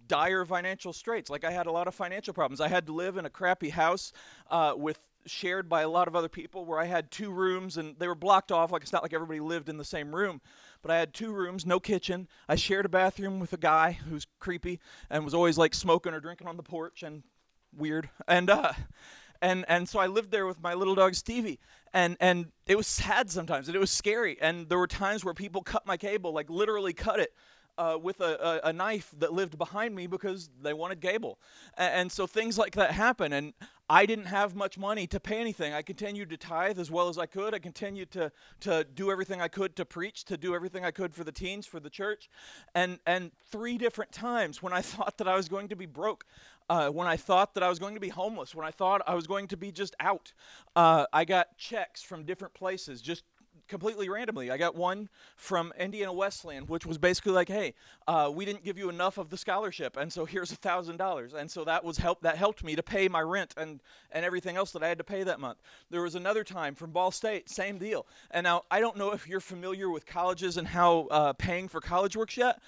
dire 0.09 0.45
financial 0.45 0.93
straits. 0.93 1.31
Like 1.31 1.45
I 1.45 1.51
had 1.51 1.67
a 1.67 1.73
lot 1.73 1.87
of 1.87 1.95
financial 1.95 2.35
problems. 2.35 2.61
I 2.61 2.69
had 2.69 2.87
to 2.87 2.93
live 2.93 3.17
in 3.17 3.27
a 3.27 3.31
crappy 3.31 3.69
house 3.69 4.13
uh, 4.51 4.75
with 4.77 4.99
shared 5.27 5.69
by 5.69 5.83
a 5.83 5.89
lot 5.89 6.09
of 6.09 6.17
other 6.17 6.29
people 6.29 6.65
where 6.65 6.79
I 6.79 6.87
had 6.87 7.11
two 7.11 7.31
rooms 7.31 7.77
and 7.77 7.97
they 7.99 8.09
were 8.09 8.15
blocked 8.15 8.51
off. 8.51 8.73
Like 8.73 8.83
it's 8.83 8.93
not 8.93 9.03
like 9.03 9.13
everybody 9.13 9.41
lived 9.41 9.69
in 9.69 9.77
the 9.77 9.85
same 9.85 10.15
room, 10.15 10.41
but 10.83 10.91
I 10.91 10.99
had 10.99 11.13
two 11.13 11.33
rooms, 11.33 11.67
no 11.67 11.79
kitchen. 11.79 12.29
I 12.49 12.57
shared 12.57 12.87
a 12.87 12.89
bathroom 12.89 13.39
with 13.41 13.53
a 13.53 13.59
guy 13.59 13.93
who's 13.93 14.27
creepy 14.41 14.81
and 15.11 15.25
was 15.25 15.35
always 15.35 15.59
like 15.59 15.75
smoking 15.75 16.15
or 16.15 16.21
drinking 16.21 16.49
on 16.49 16.57
the 16.57 16.63
porch 16.63 17.03
and 17.03 17.23
weird. 17.77 18.09
And 18.27 18.51
uh, 18.51 18.73
and 19.43 19.65
and 19.69 19.89
so 19.89 19.99
I 19.99 20.07
lived 20.07 20.31
there 20.31 20.47
with 20.47 20.63
my 20.63 20.75
little 20.75 20.95
dog 20.95 21.15
Stevie, 21.15 21.59
and 21.93 22.17
and 22.21 22.47
it 22.67 22.77
was 22.77 22.87
sad 22.87 23.31
sometimes, 23.31 23.69
and 23.69 23.77
it 23.77 23.81
was 23.81 23.91
scary. 23.91 24.39
And 24.41 24.69
there 24.69 24.79
were 24.79 24.87
times 24.87 25.25
where 25.25 25.35
people 25.35 25.63
cut 25.63 25.87
my 25.87 25.97
cable, 25.97 26.33
like 26.33 26.51
literally 26.51 26.93
cut 26.93 27.21
it 27.21 27.33
uh, 27.79 27.97
with 27.97 28.21
a, 28.21 28.61
a, 28.65 28.69
a, 28.69 28.73
knife 28.73 29.15
that 29.19 29.33
lived 29.33 29.57
behind 29.57 29.95
me 29.95 30.07
because 30.09 30.51
they 30.63 30.75
wanted 30.75 31.01
cable. 31.01 31.39
And, 31.77 31.95
and, 31.95 32.13
so 32.13 32.27
things 32.27 32.59
like 32.59 32.75
that 32.75 32.91
happen. 32.91 33.33
And 33.33 33.55
I 33.89 34.05
didn't 34.05 34.27
have 34.27 34.57
much 34.57 34.77
money 34.77 35.07
to 35.07 35.21
pay 35.21 35.39
anything. 35.41 35.73
I 35.73 35.83
continued 35.83 36.29
to 36.31 36.37
tithe 36.37 36.79
as 36.81 36.91
well 36.91 37.09
as 37.09 37.17
I 37.17 37.27
could. 37.27 37.55
I 37.55 37.61
continued 37.61 38.11
to, 38.11 38.33
to 38.61 38.85
do 38.95 39.11
everything 39.13 39.41
I 39.41 39.49
could 39.49 39.77
to 39.77 39.85
preach, 39.85 40.25
to 40.25 40.37
do 40.37 40.55
everything 40.55 40.85
I 40.85 40.91
could 40.91 41.15
for 41.15 41.23
the 41.23 41.33
teens, 41.33 41.67
for 41.67 41.79
the 41.79 41.89
church. 41.89 42.29
And, 42.75 42.99
and 43.07 43.31
three 43.51 43.79
different 43.79 44.11
times 44.11 44.61
when 44.63 44.73
I 44.73 44.83
thought 44.83 45.17
that 45.19 45.29
I 45.29 45.37
was 45.37 45.49
going 45.49 45.69
to 45.69 45.77
be 45.77 45.87
broke, 45.87 46.27
uh, 46.69 46.89
when 46.91 47.07
I 47.07 47.17
thought 47.17 47.55
that 47.55 47.63
I 47.63 47.69
was 47.69 47.79
going 47.79 47.95
to 47.95 48.01
be 48.01 48.11
homeless, 48.11 48.55
when 48.55 48.67
I 48.67 48.73
thought 48.73 49.01
I 49.07 49.15
was 49.15 49.27
going 49.27 49.47
to 49.49 49.57
be 49.57 49.71
just 49.71 49.95
out, 50.01 50.33
uh, 50.77 51.07
I 51.13 51.25
got 51.25 51.57
checks 51.57 52.03
from 52.03 52.25
different 52.25 52.53
places, 52.55 53.01
just 53.01 53.23
completely 53.69 54.09
randomly. 54.09 54.51
I 54.51 54.57
got 54.57 54.75
one 54.75 55.09
from 55.37 55.73
Indiana 55.79 56.13
Wesleyan, 56.13 56.65
which 56.65 56.87
was 56.87 56.99
basically 56.99 57.33
like, 57.33 57.49
"Hey, 57.49 57.75
uh, 58.07 58.31
we 58.35 58.45
didn't 58.45 58.65
give 58.65 58.79
you 58.79 58.89
enough 58.89 59.19
of 59.19 59.31
the 59.31 59.37
scholarship, 59.37 59.97
and 59.97 60.13
so 60.13 60.25
here's 60.25 60.51
a 60.53 60.57
thousand 60.57 60.97
dollars." 60.97 61.35
And 61.35 61.51
so 61.51 61.65
that 61.65 61.85
was 61.85 61.99
help. 61.99 62.21
That 62.23 62.37
helped 62.37 62.65
me 62.65 62.75
to 62.77 62.83
pay 62.83 63.09
my 63.09 63.21
rent 63.21 63.55
and 63.57 63.81
and 64.11 64.25
everything 64.25 64.57
else 64.57 64.73
that 64.73 64.83
I 64.83 64.89
had 64.89 64.99
to 64.99 65.05
pay 65.05 65.23
that 65.23 65.41
month. 65.41 65.59
There 65.91 66.03
was 66.03 66.15
another 66.15 66.45
time 66.45 66.75
from 66.75 66.91
Ball 66.91 67.11
State, 67.11 67.49
same 67.49 67.79
deal. 67.79 68.07
And 68.31 68.45
now 68.45 68.65
I 68.71 68.81
don't 68.81 68.97
know 68.97 69.13
if 69.13 69.29
you're 69.29 69.41
familiar 69.41 69.91
with 69.91 70.07
colleges 70.07 70.57
and 70.57 70.67
how 70.67 71.09
uh, 71.11 71.33
paying 71.35 71.69
for 71.69 71.81
college 71.81 72.17
works 72.17 72.37
yet. 72.37 72.61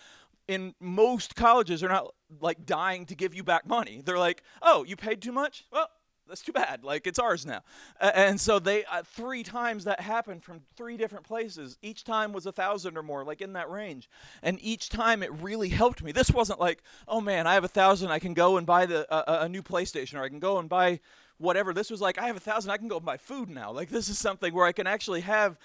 In 0.49 0.75
most 0.81 1.37
colleges, 1.37 1.81
they're 1.81 1.91
not 1.91 2.13
like 2.41 2.67
dying 2.67 3.07
to 3.07 3.15
give 3.15 3.35
you 3.35 3.45
back 3.45 3.67
money. 3.67 4.03
They're 4.05 4.19
like, 4.19 4.43
"Oh, 4.63 4.85
you 4.85 4.97
paid 4.97 5.23
too 5.23 5.33
much? 5.33 5.65
Well, 5.73 5.89
that's 6.31 6.43
too 6.43 6.53
bad. 6.53 6.85
Like 6.85 7.07
it's 7.07 7.19
ours 7.19 7.45
now. 7.45 7.61
Uh, 8.01 8.13
and 8.15 8.41
so 8.41 8.59
they 8.59 8.85
uh, 8.85 9.03
three 9.05 9.43
times 9.43 9.85
that 9.85 10.01
happened 10.01 10.43
from 10.43 10.61
three 10.77 10.97
different 10.97 11.27
places. 11.27 11.77
Each 11.83 12.05
time 12.05 12.33
was 12.33 12.47
a 12.47 12.53
thousand 12.53 12.97
or 12.97 13.03
more, 13.03 13.25
like 13.25 13.43
in 13.43 13.53
that 13.53 13.69
range. 13.69 14.09
And 14.43 14.59
each 14.63 14.89
time 14.89 15.23
it 15.23 15.33
really 15.43 15.69
helped 15.69 16.03
me. 16.03 16.13
This 16.13 16.31
wasn't 16.31 16.61
like, 16.61 16.83
oh 17.07 17.21
man, 17.21 17.47
I 17.47 17.55
have 17.55 17.65
a 17.65 17.69
thousand, 17.69 18.11
I 18.11 18.19
can 18.19 18.33
go 18.33 18.57
and 18.57 18.67
buy 18.67 18.87
the 18.87 19.13
uh, 19.13 19.45
a 19.45 19.49
new 19.49 19.63
PlayStation, 19.63 20.19
or 20.19 20.23
I 20.23 20.29
can 20.29 20.41
go 20.41 20.59
and 20.59 20.69
buy 20.69 21.01
whatever. 21.41 21.73
This 21.73 21.91
was 21.91 22.01
like, 22.01 22.19
I 22.19 22.27
have 22.27 22.37
a 22.37 22.41
thousand, 22.41 22.71
I 22.71 22.77
can 22.77 22.87
go 22.87 23.01
buy 23.01 23.17
food 23.17 23.49
now. 23.49 23.73
Like, 23.73 23.89
this 23.89 24.09
is 24.09 24.19
something 24.19 24.55
where 24.55 24.67
I 24.67 24.73
can 24.73 24.87
actually 24.87 25.23
have 25.23 25.59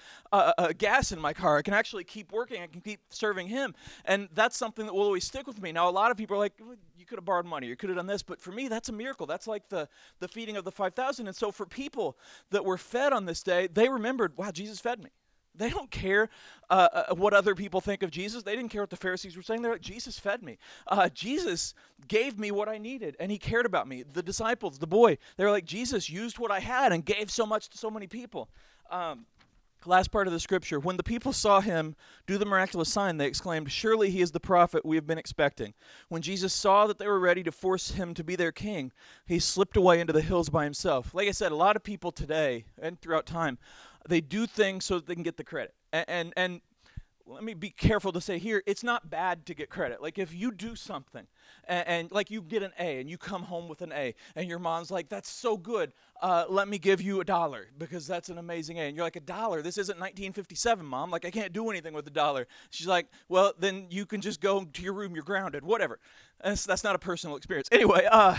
gas 0.78 1.12
in 1.12 1.20
my 1.20 1.32
car. 1.32 1.58
I 1.58 1.62
can 1.62 1.74
actually 1.74 2.04
keep 2.04 2.32
working. 2.32 2.62
I 2.62 2.66
can 2.66 2.80
keep 2.80 3.00
serving 3.10 3.48
Him. 3.48 3.74
And 4.04 4.28
that's 4.34 4.56
something 4.56 4.86
that 4.86 4.94
will 4.94 5.02
always 5.02 5.24
stick 5.24 5.46
with 5.46 5.60
me. 5.60 5.72
Now, 5.72 5.88
a 5.88 5.90
lot 5.90 6.10
of 6.10 6.16
people 6.16 6.36
are 6.36 6.40
like, 6.40 6.54
you 6.98 7.04
could 7.04 7.18
have 7.18 7.24
borrowed 7.24 7.46
money, 7.46 7.66
you 7.66 7.76
could 7.76 7.90
have 7.90 7.96
done 7.98 8.06
this. 8.06 8.22
But 8.22 8.40
for 8.40 8.50
me, 8.50 8.68
that's 8.68 8.88
a 8.88 8.92
miracle. 8.92 9.26
That's 9.26 9.46
like 9.46 9.68
the, 9.68 9.88
the 10.18 10.28
feeding 10.28 10.56
of 10.56 10.64
the 10.64 10.72
5,000. 10.72 11.26
And 11.26 11.36
so 11.36 11.52
for 11.52 11.66
people 11.66 12.16
that 12.50 12.64
were 12.64 12.78
fed 12.78 13.12
on 13.12 13.26
this 13.26 13.42
day, 13.42 13.68
they 13.68 13.88
remembered, 13.88 14.36
wow, 14.36 14.50
Jesus 14.50 14.80
fed 14.80 15.02
me. 15.02 15.10
They 15.56 15.70
don't 15.70 15.90
care 15.90 16.28
uh, 16.70 16.88
uh, 16.92 17.14
what 17.14 17.32
other 17.32 17.54
people 17.54 17.80
think 17.80 18.02
of 18.02 18.10
Jesus. 18.10 18.42
They 18.42 18.56
didn't 18.56 18.70
care 18.70 18.82
what 18.82 18.90
the 18.90 18.96
Pharisees 18.96 19.36
were 19.36 19.42
saying. 19.42 19.62
They're 19.62 19.72
like, 19.72 19.80
Jesus 19.80 20.18
fed 20.18 20.42
me. 20.42 20.58
Uh, 20.86 21.08
Jesus 21.08 21.74
gave 22.08 22.38
me 22.38 22.50
what 22.50 22.68
I 22.68 22.78
needed, 22.78 23.16
and 23.18 23.30
he 23.30 23.38
cared 23.38 23.66
about 23.66 23.88
me. 23.88 24.02
The 24.02 24.22
disciples, 24.22 24.78
the 24.78 24.86
boy, 24.86 25.18
they 25.36 25.44
were 25.44 25.50
like, 25.50 25.64
Jesus 25.64 26.10
used 26.10 26.38
what 26.38 26.50
I 26.50 26.60
had 26.60 26.92
and 26.92 27.04
gave 27.04 27.30
so 27.30 27.46
much 27.46 27.68
to 27.70 27.78
so 27.78 27.90
many 27.90 28.06
people. 28.06 28.48
Um, 28.90 29.26
last 29.86 30.10
part 30.10 30.26
of 30.26 30.32
the 30.32 30.40
scripture. 30.40 30.80
When 30.80 30.96
the 30.96 31.02
people 31.02 31.32
saw 31.32 31.60
him 31.60 31.94
do 32.26 32.38
the 32.38 32.44
miraculous 32.44 32.92
sign, 32.92 33.16
they 33.16 33.26
exclaimed, 33.26 33.70
Surely 33.70 34.10
he 34.10 34.20
is 34.20 34.32
the 34.32 34.40
prophet 34.40 34.84
we 34.84 34.96
have 34.96 35.06
been 35.06 35.18
expecting. 35.18 35.74
When 36.08 36.22
Jesus 36.22 36.52
saw 36.52 36.86
that 36.86 36.98
they 36.98 37.06
were 37.06 37.20
ready 37.20 37.42
to 37.44 37.52
force 37.52 37.92
him 37.92 38.14
to 38.14 38.24
be 38.24 38.36
their 38.36 38.52
king, 38.52 38.92
he 39.26 39.38
slipped 39.38 39.76
away 39.76 40.00
into 40.00 40.12
the 40.12 40.22
hills 40.22 40.48
by 40.48 40.64
himself. 40.64 41.14
Like 41.14 41.28
I 41.28 41.32
said, 41.32 41.52
a 41.52 41.56
lot 41.56 41.76
of 41.76 41.82
people 41.82 42.12
today 42.12 42.64
and 42.80 43.00
throughout 43.00 43.26
time 43.26 43.58
they 44.08 44.20
do 44.20 44.46
things 44.46 44.84
so 44.84 44.98
they 44.98 45.14
can 45.14 45.22
get 45.22 45.36
the 45.36 45.44
credit. 45.44 45.74
And, 45.92 46.04
and, 46.08 46.32
and 46.36 46.60
let 47.28 47.42
me 47.42 47.54
be 47.54 47.70
careful 47.70 48.12
to 48.12 48.20
say 48.20 48.38
here 48.38 48.62
it's 48.66 48.84
not 48.84 49.10
bad 49.10 49.44
to 49.46 49.54
get 49.54 49.68
credit. 49.68 50.00
Like 50.00 50.18
if 50.18 50.32
you 50.32 50.52
do 50.52 50.76
something 50.76 51.26
and, 51.66 51.88
and, 51.88 52.12
like 52.12 52.30
you 52.30 52.40
get 52.40 52.62
an 52.62 52.70
a 52.78 53.00
and 53.00 53.10
you 53.10 53.18
come 53.18 53.42
home 53.42 53.68
with 53.68 53.82
an 53.82 53.92
a 53.92 54.14
and 54.36 54.48
your 54.48 54.60
mom's 54.60 54.90
like 54.90 55.08
that's 55.08 55.28
so 55.28 55.56
good. 55.56 55.92
Uh, 56.22 56.44
let 56.48 56.68
me 56.68 56.78
give 56.78 57.02
you 57.02 57.20
a 57.20 57.24
dollar 57.24 57.66
because 57.78 58.06
that's 58.06 58.28
an 58.28 58.38
amazing 58.38 58.78
a. 58.78 58.82
And 58.82 58.96
you're 58.96 59.04
like 59.04 59.16
a 59.16 59.20
dollar? 59.20 59.60
This 59.60 59.76
isn't 59.76 59.98
1957 59.98 60.86
mom. 60.86 61.10
Like 61.10 61.24
i 61.24 61.30
can't 61.30 61.52
do 61.52 61.68
anything 61.68 61.92
with 61.92 62.06
a 62.06 62.10
dollar. 62.10 62.46
She's 62.70 62.86
like 62.86 63.08
well 63.28 63.52
then 63.58 63.86
you 63.90 64.06
can 64.06 64.20
just 64.20 64.40
go 64.40 64.64
to 64.64 64.82
your 64.82 64.92
room. 64.92 65.14
You're 65.14 65.24
grounded. 65.24 65.64
Whatever. 65.64 65.98
That's, 66.42 66.64
that's 66.64 66.84
not 66.84 66.94
a 66.94 66.98
personal 66.98 67.36
experience. 67.36 67.68
Anyway 67.72 68.06
uh, 68.10 68.36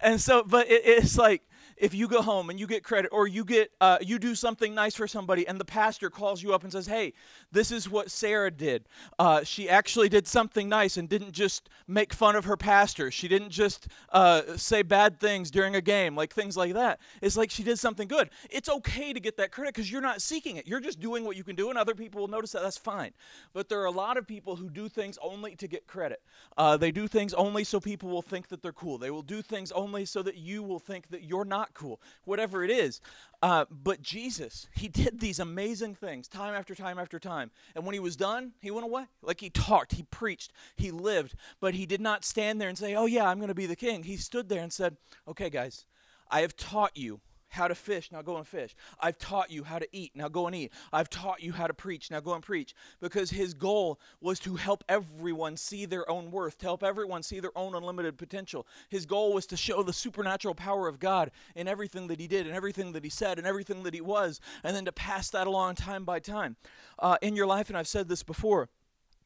and 0.00 0.20
so 0.20 0.42
but 0.42 0.70
it, 0.70 0.82
it's 0.84 1.18
like 1.18 1.42
if 1.80 1.94
you 1.94 2.06
go 2.06 2.22
home 2.22 2.50
and 2.50 2.60
you 2.60 2.66
get 2.66 2.84
credit 2.84 3.10
or 3.12 3.26
you 3.26 3.44
get 3.44 3.72
uh, 3.80 3.98
you 4.00 4.18
do 4.18 4.34
something 4.34 4.74
nice 4.74 4.94
for 4.94 5.08
somebody 5.08 5.48
and 5.48 5.58
the 5.58 5.64
pastor 5.64 6.10
calls 6.10 6.42
you 6.42 6.54
up 6.54 6.62
and 6.62 6.70
says 6.70 6.86
hey 6.86 7.12
this 7.50 7.72
is 7.72 7.90
what 7.90 8.10
sarah 8.10 8.50
did. 8.50 8.84
Uh, 9.18 9.42
she 9.42 9.68
actually 9.68 10.08
did 10.08 10.28
something 10.28 10.68
nice 10.68 10.96
and 10.96 11.08
didn't 11.08 11.32
just 11.32 11.68
make 11.88 12.12
fun 12.12 12.36
of 12.36 12.44
her 12.44 12.56
pastor. 12.56 13.10
She 13.10 13.26
didn't 13.26 13.50
just 13.50 13.88
uh, 14.10 14.42
say 14.56 14.82
bad 14.82 15.18
things 15.18 15.50
during 15.50 15.74
a 15.74 15.80
game 15.80 16.14
like 16.14 16.32
things 16.34 16.56
like 16.56 16.74
that. 16.74 17.00
It's 17.22 17.36
like 17.36 17.50
she 17.50 17.62
did 17.62 17.78
something 17.78 18.06
good. 18.06 18.30
It's 18.50 18.68
okay 18.68 19.12
to 19.12 19.20
get 19.20 19.38
that 19.38 19.50
credit 19.50 19.74
because 19.74 19.90
you're 19.90 20.02
not 20.02 20.20
seeking 20.22 20.56
it. 20.56 20.66
You're 20.66 20.80
just 20.80 21.00
doing 21.00 21.24
what 21.24 21.36
you 21.36 21.44
can 21.44 21.56
do 21.56 21.70
and 21.70 21.78
other 21.78 21.94
people 21.94 22.20
will 22.20 22.28
notice 22.28 22.52
that. 22.52 22.62
That's 22.62 22.76
fine. 22.76 23.12
But 23.54 23.68
there 23.68 23.80
are 23.80 23.86
a 23.86 23.90
lot 23.90 24.18
of 24.18 24.26
people 24.26 24.56
who 24.56 24.68
do 24.68 24.88
things 24.88 25.18
only 25.22 25.56
to 25.56 25.66
get 25.66 25.86
credit. 25.86 26.20
Uh, 26.58 26.76
they 26.76 26.90
do 26.90 27.08
things 27.08 27.32
only 27.34 27.64
so 27.64 27.80
people 27.80 28.10
will 28.10 28.22
think 28.22 28.48
that 28.48 28.62
they're 28.62 28.72
cool. 28.72 28.98
They 28.98 29.10
will 29.10 29.22
do 29.22 29.40
things 29.40 29.72
only 29.72 30.04
so 30.04 30.22
that 30.22 30.36
you 30.36 30.62
will 30.62 30.78
think 30.78 31.08
that 31.08 31.24
you're 31.24 31.44
not 31.44 31.69
cool, 31.74 32.00
whatever 32.24 32.64
it 32.64 32.70
is. 32.70 33.00
Uh, 33.42 33.64
but 33.70 34.02
Jesus, 34.02 34.66
he 34.74 34.88
did 34.88 35.18
these 35.18 35.38
amazing 35.38 35.94
things 35.94 36.28
time 36.28 36.54
after 36.54 36.74
time 36.74 36.98
after 36.98 37.18
time. 37.18 37.50
And 37.74 37.86
when 37.86 37.94
he 37.94 38.00
was 38.00 38.16
done, 38.16 38.52
he 38.60 38.70
went 38.70 38.84
away. 38.84 39.04
Like 39.22 39.40
he 39.40 39.50
talked, 39.50 39.92
he 39.92 40.02
preached, 40.04 40.52
he 40.76 40.90
lived, 40.90 41.34
but 41.60 41.74
he 41.74 41.86
did 41.86 42.00
not 42.00 42.24
stand 42.24 42.60
there 42.60 42.68
and 42.68 42.76
say, 42.76 42.94
Oh, 42.94 43.06
yeah, 43.06 43.26
I'm 43.28 43.38
going 43.38 43.48
to 43.48 43.54
be 43.54 43.66
the 43.66 43.76
king. 43.76 44.02
He 44.02 44.16
stood 44.16 44.48
there 44.48 44.62
and 44.62 44.72
said, 44.72 44.96
Okay, 45.26 45.48
guys, 45.48 45.86
I 46.30 46.42
have 46.42 46.56
taught 46.56 46.96
you 46.96 47.20
how 47.50 47.68
to 47.68 47.74
fish, 47.74 48.10
now 48.10 48.22
go 48.22 48.36
and 48.36 48.46
fish. 48.46 48.74
I've 48.98 49.18
taught 49.18 49.50
you 49.50 49.64
how 49.64 49.78
to 49.78 49.88
eat, 49.92 50.12
now 50.14 50.28
go 50.28 50.46
and 50.46 50.56
eat. 50.56 50.72
I've 50.92 51.10
taught 51.10 51.42
you 51.42 51.52
how 51.52 51.66
to 51.66 51.74
preach, 51.74 52.10
now 52.10 52.20
go 52.20 52.34
and 52.34 52.42
preach. 52.42 52.74
Because 53.00 53.30
his 53.30 53.54
goal 53.54 54.00
was 54.20 54.38
to 54.40 54.56
help 54.56 54.84
everyone 54.88 55.56
see 55.56 55.84
their 55.84 56.08
own 56.10 56.30
worth, 56.30 56.58
to 56.58 56.66
help 56.66 56.82
everyone 56.82 57.22
see 57.22 57.40
their 57.40 57.56
own 57.56 57.74
unlimited 57.74 58.16
potential. 58.16 58.66
His 58.88 59.04
goal 59.04 59.34
was 59.34 59.46
to 59.46 59.56
show 59.56 59.82
the 59.82 59.92
supernatural 59.92 60.54
power 60.54 60.88
of 60.88 60.98
God 60.98 61.30
in 61.54 61.68
everything 61.68 62.06
that 62.06 62.20
he 62.20 62.26
did, 62.26 62.46
and 62.46 62.54
everything 62.54 62.92
that 62.92 63.04
he 63.04 63.10
said, 63.10 63.38
and 63.38 63.46
everything 63.46 63.82
that 63.82 63.94
he 63.94 64.00
was, 64.00 64.40
and 64.62 64.74
then 64.74 64.84
to 64.84 64.92
pass 64.92 65.30
that 65.30 65.46
along 65.46 65.74
time 65.74 66.04
by 66.04 66.20
time. 66.20 66.56
Uh, 66.98 67.16
in 67.20 67.34
your 67.36 67.46
life, 67.46 67.68
and 67.68 67.76
I've 67.76 67.88
said 67.88 68.08
this 68.08 68.22
before, 68.22 68.68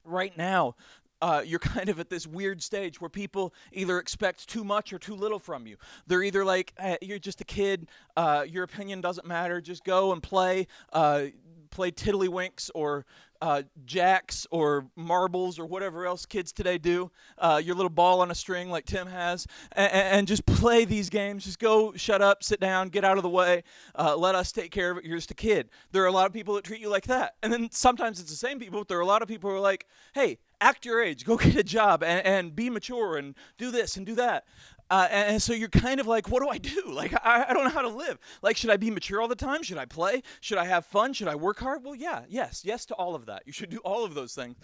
right 0.04 0.36
now 0.36 0.76
uh, 1.24 1.40
you're 1.40 1.58
kind 1.74 1.88
of 1.88 1.98
at 1.98 2.10
this 2.10 2.26
weird 2.26 2.62
stage 2.62 3.00
where 3.00 3.08
people 3.08 3.54
either 3.72 3.98
expect 3.98 4.46
too 4.46 4.62
much 4.62 4.92
or 4.92 4.98
too 4.98 5.14
little 5.14 5.38
from 5.38 5.66
you. 5.66 5.76
They're 6.06 6.22
either 6.22 6.44
like, 6.44 6.74
hey, 6.78 6.98
you're 7.00 7.18
just 7.18 7.40
a 7.40 7.44
kid, 7.44 7.88
uh, 8.16 8.44
your 8.46 8.64
opinion 8.64 9.00
doesn't 9.00 9.26
matter, 9.26 9.60
just 9.60 9.84
go 9.84 10.12
and 10.12 10.22
play, 10.22 10.66
uh, 10.92 11.24
play 11.70 11.90
tiddlywinks 11.90 12.70
or 12.74 13.06
uh, 13.40 13.62
jacks 13.84 14.46
or 14.50 14.86
marbles 14.96 15.58
or 15.58 15.66
whatever 15.66 16.06
else 16.06 16.24
kids 16.24 16.52
today 16.52 16.78
do, 16.78 17.10
uh, 17.38 17.60
your 17.62 17.74
little 17.74 17.90
ball 17.90 18.20
on 18.20 18.30
a 18.30 18.34
string 18.34 18.70
like 18.70 18.86
Tim 18.86 19.06
has, 19.06 19.46
and, 19.72 19.92
and, 19.92 20.28
just 20.28 20.46
play 20.46 20.84
these 20.84 21.10
games. 21.10 21.44
Just 21.44 21.58
go, 21.58 21.92
shut 21.94 22.22
up, 22.22 22.42
sit 22.42 22.58
down, 22.60 22.88
get 22.88 23.04
out 23.04 23.18
of 23.18 23.22
the 23.22 23.28
way, 23.28 23.62
uh, 23.98 24.16
let 24.16 24.34
us 24.34 24.52
take 24.52 24.70
care 24.70 24.90
of 24.90 24.98
it. 24.98 25.04
You're 25.04 25.18
just 25.18 25.30
a 25.30 25.34
kid. 25.34 25.68
There 25.92 26.02
are 26.02 26.06
a 26.06 26.12
lot 26.12 26.26
of 26.26 26.32
people 26.32 26.54
that 26.54 26.64
treat 26.64 26.80
you 26.80 26.88
like 26.88 27.04
that. 27.06 27.34
And 27.42 27.52
then 27.52 27.68
sometimes 27.70 28.20
it's 28.20 28.30
the 28.30 28.36
same 28.36 28.58
people, 28.58 28.80
but 28.80 28.88
there 28.88 28.98
are 28.98 29.02
a 29.02 29.06
lot 29.06 29.20
of 29.20 29.28
people 29.28 29.50
who 29.50 29.56
are 29.56 29.60
like, 29.60 29.86
hey, 30.14 30.38
act 30.60 30.84
your 30.84 31.02
age, 31.02 31.24
go 31.24 31.36
get 31.38 31.56
a 31.56 31.64
job, 31.64 32.02
and, 32.02 32.24
and 32.26 32.56
be 32.56 32.70
mature, 32.70 33.16
and 33.16 33.34
do 33.58 33.70
this 33.70 33.96
and 33.96 34.06
do 34.06 34.14
that. 34.16 34.44
Uh, 34.90 35.08
and, 35.10 35.30
and, 35.30 35.42
so 35.42 35.54
you're 35.54 35.68
kind 35.68 35.98
of 35.98 36.06
like, 36.06 36.28
what 36.28 36.42
do 36.42 36.48
I 36.48 36.58
do? 36.58 36.82
Like, 36.94 37.14
I, 37.24 37.46
I, 37.48 37.54
don't 37.54 37.64
know 37.64 37.70
how 37.70 37.82
to 37.82 37.88
live. 37.88 38.18
Like, 38.42 38.56
should 38.56 38.70
I 38.70 38.76
be 38.76 38.90
mature 38.90 39.20
all 39.20 39.28
the 39.28 39.34
time? 39.34 39.62
Should 39.62 39.78
I 39.78 39.86
play? 39.86 40.22
Should 40.40 40.58
I 40.58 40.66
have 40.66 40.86
fun? 40.86 41.12
Should 41.12 41.26
I 41.26 41.34
work 41.34 41.58
hard? 41.58 41.82
Well, 41.82 41.94
yeah, 41.94 42.22
yes, 42.28 42.62
yes 42.64 42.84
to 42.86 42.94
all 42.94 43.14
of 43.14 43.26
that. 43.26 43.42
You 43.46 43.52
should 43.52 43.70
do 43.70 43.78
all 43.78 44.04
of 44.04 44.14
those 44.14 44.34
things. 44.34 44.56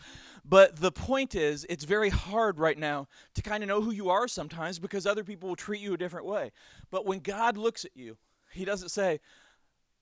But 0.44 0.76
the 0.76 0.92
point 0.92 1.34
is, 1.34 1.66
it's 1.68 1.84
very 1.84 2.10
hard 2.10 2.58
right 2.58 2.78
now 2.78 3.08
to 3.34 3.42
kind 3.42 3.64
of 3.64 3.68
know 3.68 3.80
who 3.80 3.90
you 3.90 4.10
are 4.10 4.28
sometimes 4.28 4.78
because 4.78 5.06
other 5.06 5.24
people 5.24 5.48
will 5.48 5.56
treat 5.56 5.80
you 5.80 5.94
a 5.94 5.98
different 5.98 6.26
way. 6.26 6.52
But 6.90 7.06
when 7.06 7.20
God 7.20 7.56
looks 7.56 7.84
at 7.84 7.96
you, 7.96 8.16
He 8.52 8.64
doesn't 8.64 8.90
say, 8.90 9.20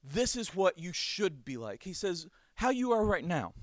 this 0.05 0.37
is 0.37 0.55
what 0.55 0.79
you 0.79 0.93
should 0.93 1.45
be 1.45 1.57
like. 1.57 1.83
He 1.83 1.93
says, 1.93 2.27
how 2.55 2.71
you 2.71 2.93
are 2.93 3.05
right 3.05 3.25
now. 3.25 3.55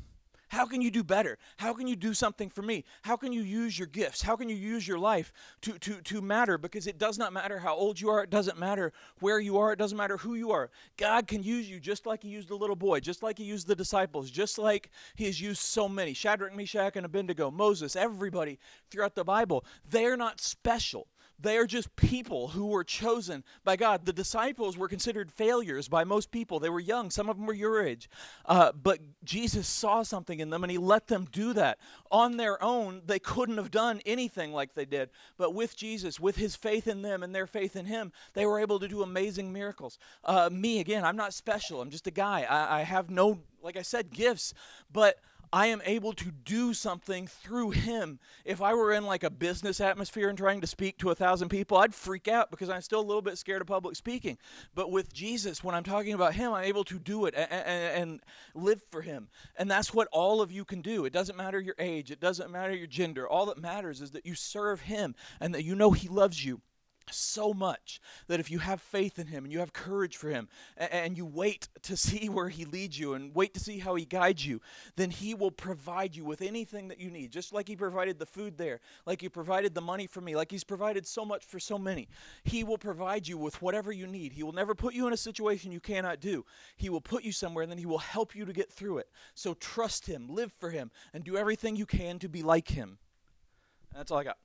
How 0.50 0.66
can 0.66 0.82
you 0.82 0.92
do 0.92 1.04
better? 1.04 1.38
How 1.58 1.74
can 1.74 1.88
you 1.88 1.96
do 1.96 2.14
something 2.14 2.50
for 2.50 2.62
me? 2.62 2.86
How 3.02 3.16
can 3.18 3.32
you 3.32 3.42
use 3.42 3.78
your 3.78 3.88
gifts? 3.88 4.22
How 4.22 4.36
can 4.36 4.50
you 4.50 4.56
use 4.56 4.88
your 4.88 5.00
life 5.00 5.34
to, 5.62 5.78
to, 5.80 6.02
to 6.02 6.22
matter? 6.22 6.58
Because 6.58 6.88
it 6.88 6.98
does 6.98 7.18
not 7.18 7.34
matter 7.34 7.60
how 7.60 7.76
old 7.76 8.00
you 8.00 8.10
are, 8.10 8.24
it 8.24 8.30
doesn't 8.30 8.60
matter 8.60 8.94
where 9.20 9.40
you 9.40 9.58
are, 9.58 9.74
it 9.74 9.80
doesn't 9.80 9.98
matter 9.98 10.18
who 10.18 10.36
you 10.36 10.52
are. 10.52 10.70
God 10.98 11.28
can 11.28 11.44
use 11.44 11.70
you 11.70 11.80
just 11.80 12.06
like 12.06 12.24
He 12.24 12.30
used 12.30 12.50
the 12.50 12.56
little 12.56 12.76
boy, 12.76 13.00
just 13.00 13.24
like 13.24 13.38
He 13.38 13.44
used 13.44 13.68
the 13.68 13.76
disciples, 13.76 14.30
just 14.30 14.58
like 14.58 14.92
He 15.16 15.26
has 15.26 15.42
used 15.42 15.62
so 15.62 15.90
many 15.90 16.14
Shadrach, 16.14 16.56
Meshach, 16.56 16.96
and 16.96 17.06
Abednego, 17.06 17.52
Moses, 17.52 17.96
everybody 17.96 18.60
throughout 18.92 19.16
the 19.16 19.24
Bible. 19.24 19.66
They're 19.90 20.18
not 20.18 20.40
special. 20.40 21.08
They 21.40 21.58
are 21.58 21.66
just 21.66 21.96
people 21.96 22.50
who 22.50 22.68
were 22.68 22.84
chosen 22.84 23.44
by 23.64 23.76
God. 23.76 24.06
The 24.06 24.14
disciples 24.14 24.78
were 24.78 24.88
considered 24.88 25.32
failures 25.32 25.88
by 25.88 26.04
most 26.04 26.32
people. 26.32 26.60
They 26.60 26.70
were 26.70 26.80
young, 26.80 27.10
some 27.12 27.30
of 27.30 27.38
them 27.38 27.46
were 27.46 27.54
your 27.54 27.84
age. 27.84 28.10
Uh, 28.46 28.72
but 28.72 29.00
Jesus 29.24 29.68
saw 29.68 30.04
something 30.04 30.40
in 30.40 30.50
them 30.50 30.64
and 30.64 30.72
he 30.72 30.78
let 30.78 31.08
them 31.08 31.28
do 31.32 31.54
that. 31.54 31.78
On 32.12 32.38
their 32.38 32.62
own, 32.64 33.02
they 33.06 33.20
couldn't 33.20 33.58
have 33.58 33.72
done 33.72 34.02
anything 34.06 34.54
like 34.54 34.74
they 34.74 34.86
did. 34.86 35.10
But 35.38 35.54
with 35.54 35.76
Jesus, 35.76 36.20
with 36.20 36.38
his 36.38 36.56
faith 36.56 36.88
in 36.88 37.02
them 37.02 37.24
and 37.24 37.36
their 37.36 37.48
faith 37.48 37.76
in 37.76 37.86
him, 37.86 38.12
they 38.34 38.46
were 38.46 38.60
able 38.60 38.80
to 38.80 38.88
do 38.88 39.04
amazing 39.04 39.52
miracles. 39.52 40.00
Uh, 40.24 40.50
me, 40.52 40.80
again, 40.80 41.04
I'm 41.04 41.18
not 41.18 41.34
special. 41.34 41.82
I'm 41.82 41.90
just 41.90 42.08
a 42.08 42.12
guy. 42.12 42.46
I, 42.50 42.80
I 42.80 42.84
have 42.84 43.10
no, 43.10 43.40
like 43.62 43.78
I 43.78 43.82
said, 43.82 44.10
gifts. 44.10 44.54
But 44.92 45.18
I 45.56 45.68
am 45.68 45.82
able 45.86 46.12
to 46.12 46.32
do 46.32 46.74
something 46.74 47.28
through 47.28 47.72
him. 47.72 48.20
If 48.44 48.62
I 48.62 48.74
were 48.74 48.92
in 48.92 49.06
like 49.06 49.24
a 49.24 49.30
business 49.30 49.80
atmosphere 49.80 50.28
and 50.28 50.38
trying 50.38 50.60
to 50.60 50.68
speak 50.68 50.98
to 50.98 51.12
a 51.12 51.16
thousand 51.16 51.48
people, 51.48 51.78
I'd 51.78 51.96
freak 51.96 52.28
out 52.28 52.52
because 52.52 52.70
I'm 52.70 52.82
still 52.82 53.00
a 53.00 53.08
little 53.08 53.22
bit 53.22 53.38
scared 53.38 53.62
of 53.62 53.68
public 53.68 53.96
speaking. 53.96 54.38
But 54.74 54.92
with 54.92 55.14
Jesus, 55.14 55.64
when 55.64 55.74
I'm 55.74 55.86
talking 55.86 56.12
about 56.12 56.36
him, 56.36 56.52
I'm 56.52 56.66
able 56.66 56.84
to 56.84 57.00
do 57.00 57.26
it 57.26 57.36
and, 57.38 57.50
and, 57.50 58.02
and 58.02 58.20
live 58.54 58.82
for 58.92 59.02
him. 59.02 59.30
And 59.56 59.72
that's 59.72 59.94
what 59.94 60.10
all 60.12 60.42
of 60.42 60.52
you 60.52 60.66
can 60.66 60.82
do. 60.82 61.06
It 61.06 61.14
doesn't 61.14 61.38
matter 61.38 61.62
your 61.62 61.76
age, 61.80 62.12
it 62.12 62.20
doesn't 62.20 62.52
matter 62.52 62.76
your 62.76 62.88
gender. 62.88 63.26
All 63.26 63.46
that 63.46 63.58
matters 63.58 64.02
is 64.02 64.12
that 64.12 64.26
you 64.26 64.36
serve 64.36 64.82
him 64.82 65.16
and 65.40 65.56
that 65.56 65.64
you 65.64 65.74
know 65.74 65.92
he 65.92 66.10
loves 66.10 66.44
you 66.44 66.60
so 67.12 67.54
much 67.54 68.00
that 68.28 68.40
if 68.40 68.50
you 68.50 68.60
have 68.60 68.82
faith 68.82 69.20
in 69.20 69.28
him 69.28 69.44
and 69.44 69.54
you 69.54 69.60
have 69.60 69.74
courage 69.74 70.18
for 70.18 70.30
him 70.30 70.48
and, 70.78 71.16
you 71.16 71.26
wait 71.26 71.70
to 71.82 71.96
see 72.06 72.28
where 72.28 72.50
he 72.50 72.66
leads 72.66 73.00
you 73.00 73.14
and 73.14 73.34
wait 73.34 73.54
to 73.54 73.60
see 73.60 73.80
how 73.80 73.96
he 73.96 74.06
guides 74.06 74.46
you 74.46 74.60
then 74.96 75.10
he 75.10 75.34
will 75.34 75.52
provide 75.52 76.16
you 76.16 76.26
with 76.26 76.42
anything 76.42 76.88
that 76.90 77.00
you 77.00 77.10
need. 77.10 77.32
Just 77.32 77.54
like 77.54 77.68
he 77.68 77.76
provided 77.76 78.20
the 78.20 78.26
food 78.26 78.58
there 78.58 78.82
like 79.06 79.22
he 79.22 79.30
provided 79.30 79.74
the 79.74 79.82
money 79.82 80.08
for 80.08 80.22
me 80.22 80.36
like 80.36 80.52
he's 80.52 80.64
provided 80.64 81.08
so 81.08 81.24
much 81.24 81.46
for 81.46 81.60
so 81.60 81.78
many 81.78 82.08
he 82.44 82.64
will 82.64 82.78
provide 82.78 83.28
you 83.28 83.38
with 83.38 83.62
whatever 83.62 83.92
you 83.92 84.08
need. 84.08 84.34
He 84.34 84.44
will 84.44 84.52
never 84.52 84.76
put 84.76 84.94
you 84.94 85.08
in 85.08 85.14
a 85.14 85.18
situation 85.18 85.72
you 85.72 85.80
cannot 85.80 86.20
do. 86.20 86.46
He 86.76 86.90
will 86.90 87.02
put 87.02 87.24
you 87.24 87.32
somewhere 87.32 87.64
and 87.64 87.72
then 87.72 87.80
he 87.80 87.86
will 87.86 88.00
help 88.00 88.36
you 88.36 88.46
to 88.46 88.54
get 88.54 88.72
through 88.72 88.98
it. 88.98 89.10
So 89.34 89.54
trust 89.56 90.06
him 90.06 90.28
live 90.30 90.52
for 90.52 90.70
him 90.70 90.92
and 91.14 91.24
do 91.24 91.38
everything 91.38 91.76
you 91.76 91.86
can 91.86 92.20
to 92.20 92.30
be 92.30 92.44
like 92.44 92.70
him. 92.70 92.98
That's 93.94 94.12
all 94.12 94.18
i 94.18 94.24
got 94.24 94.38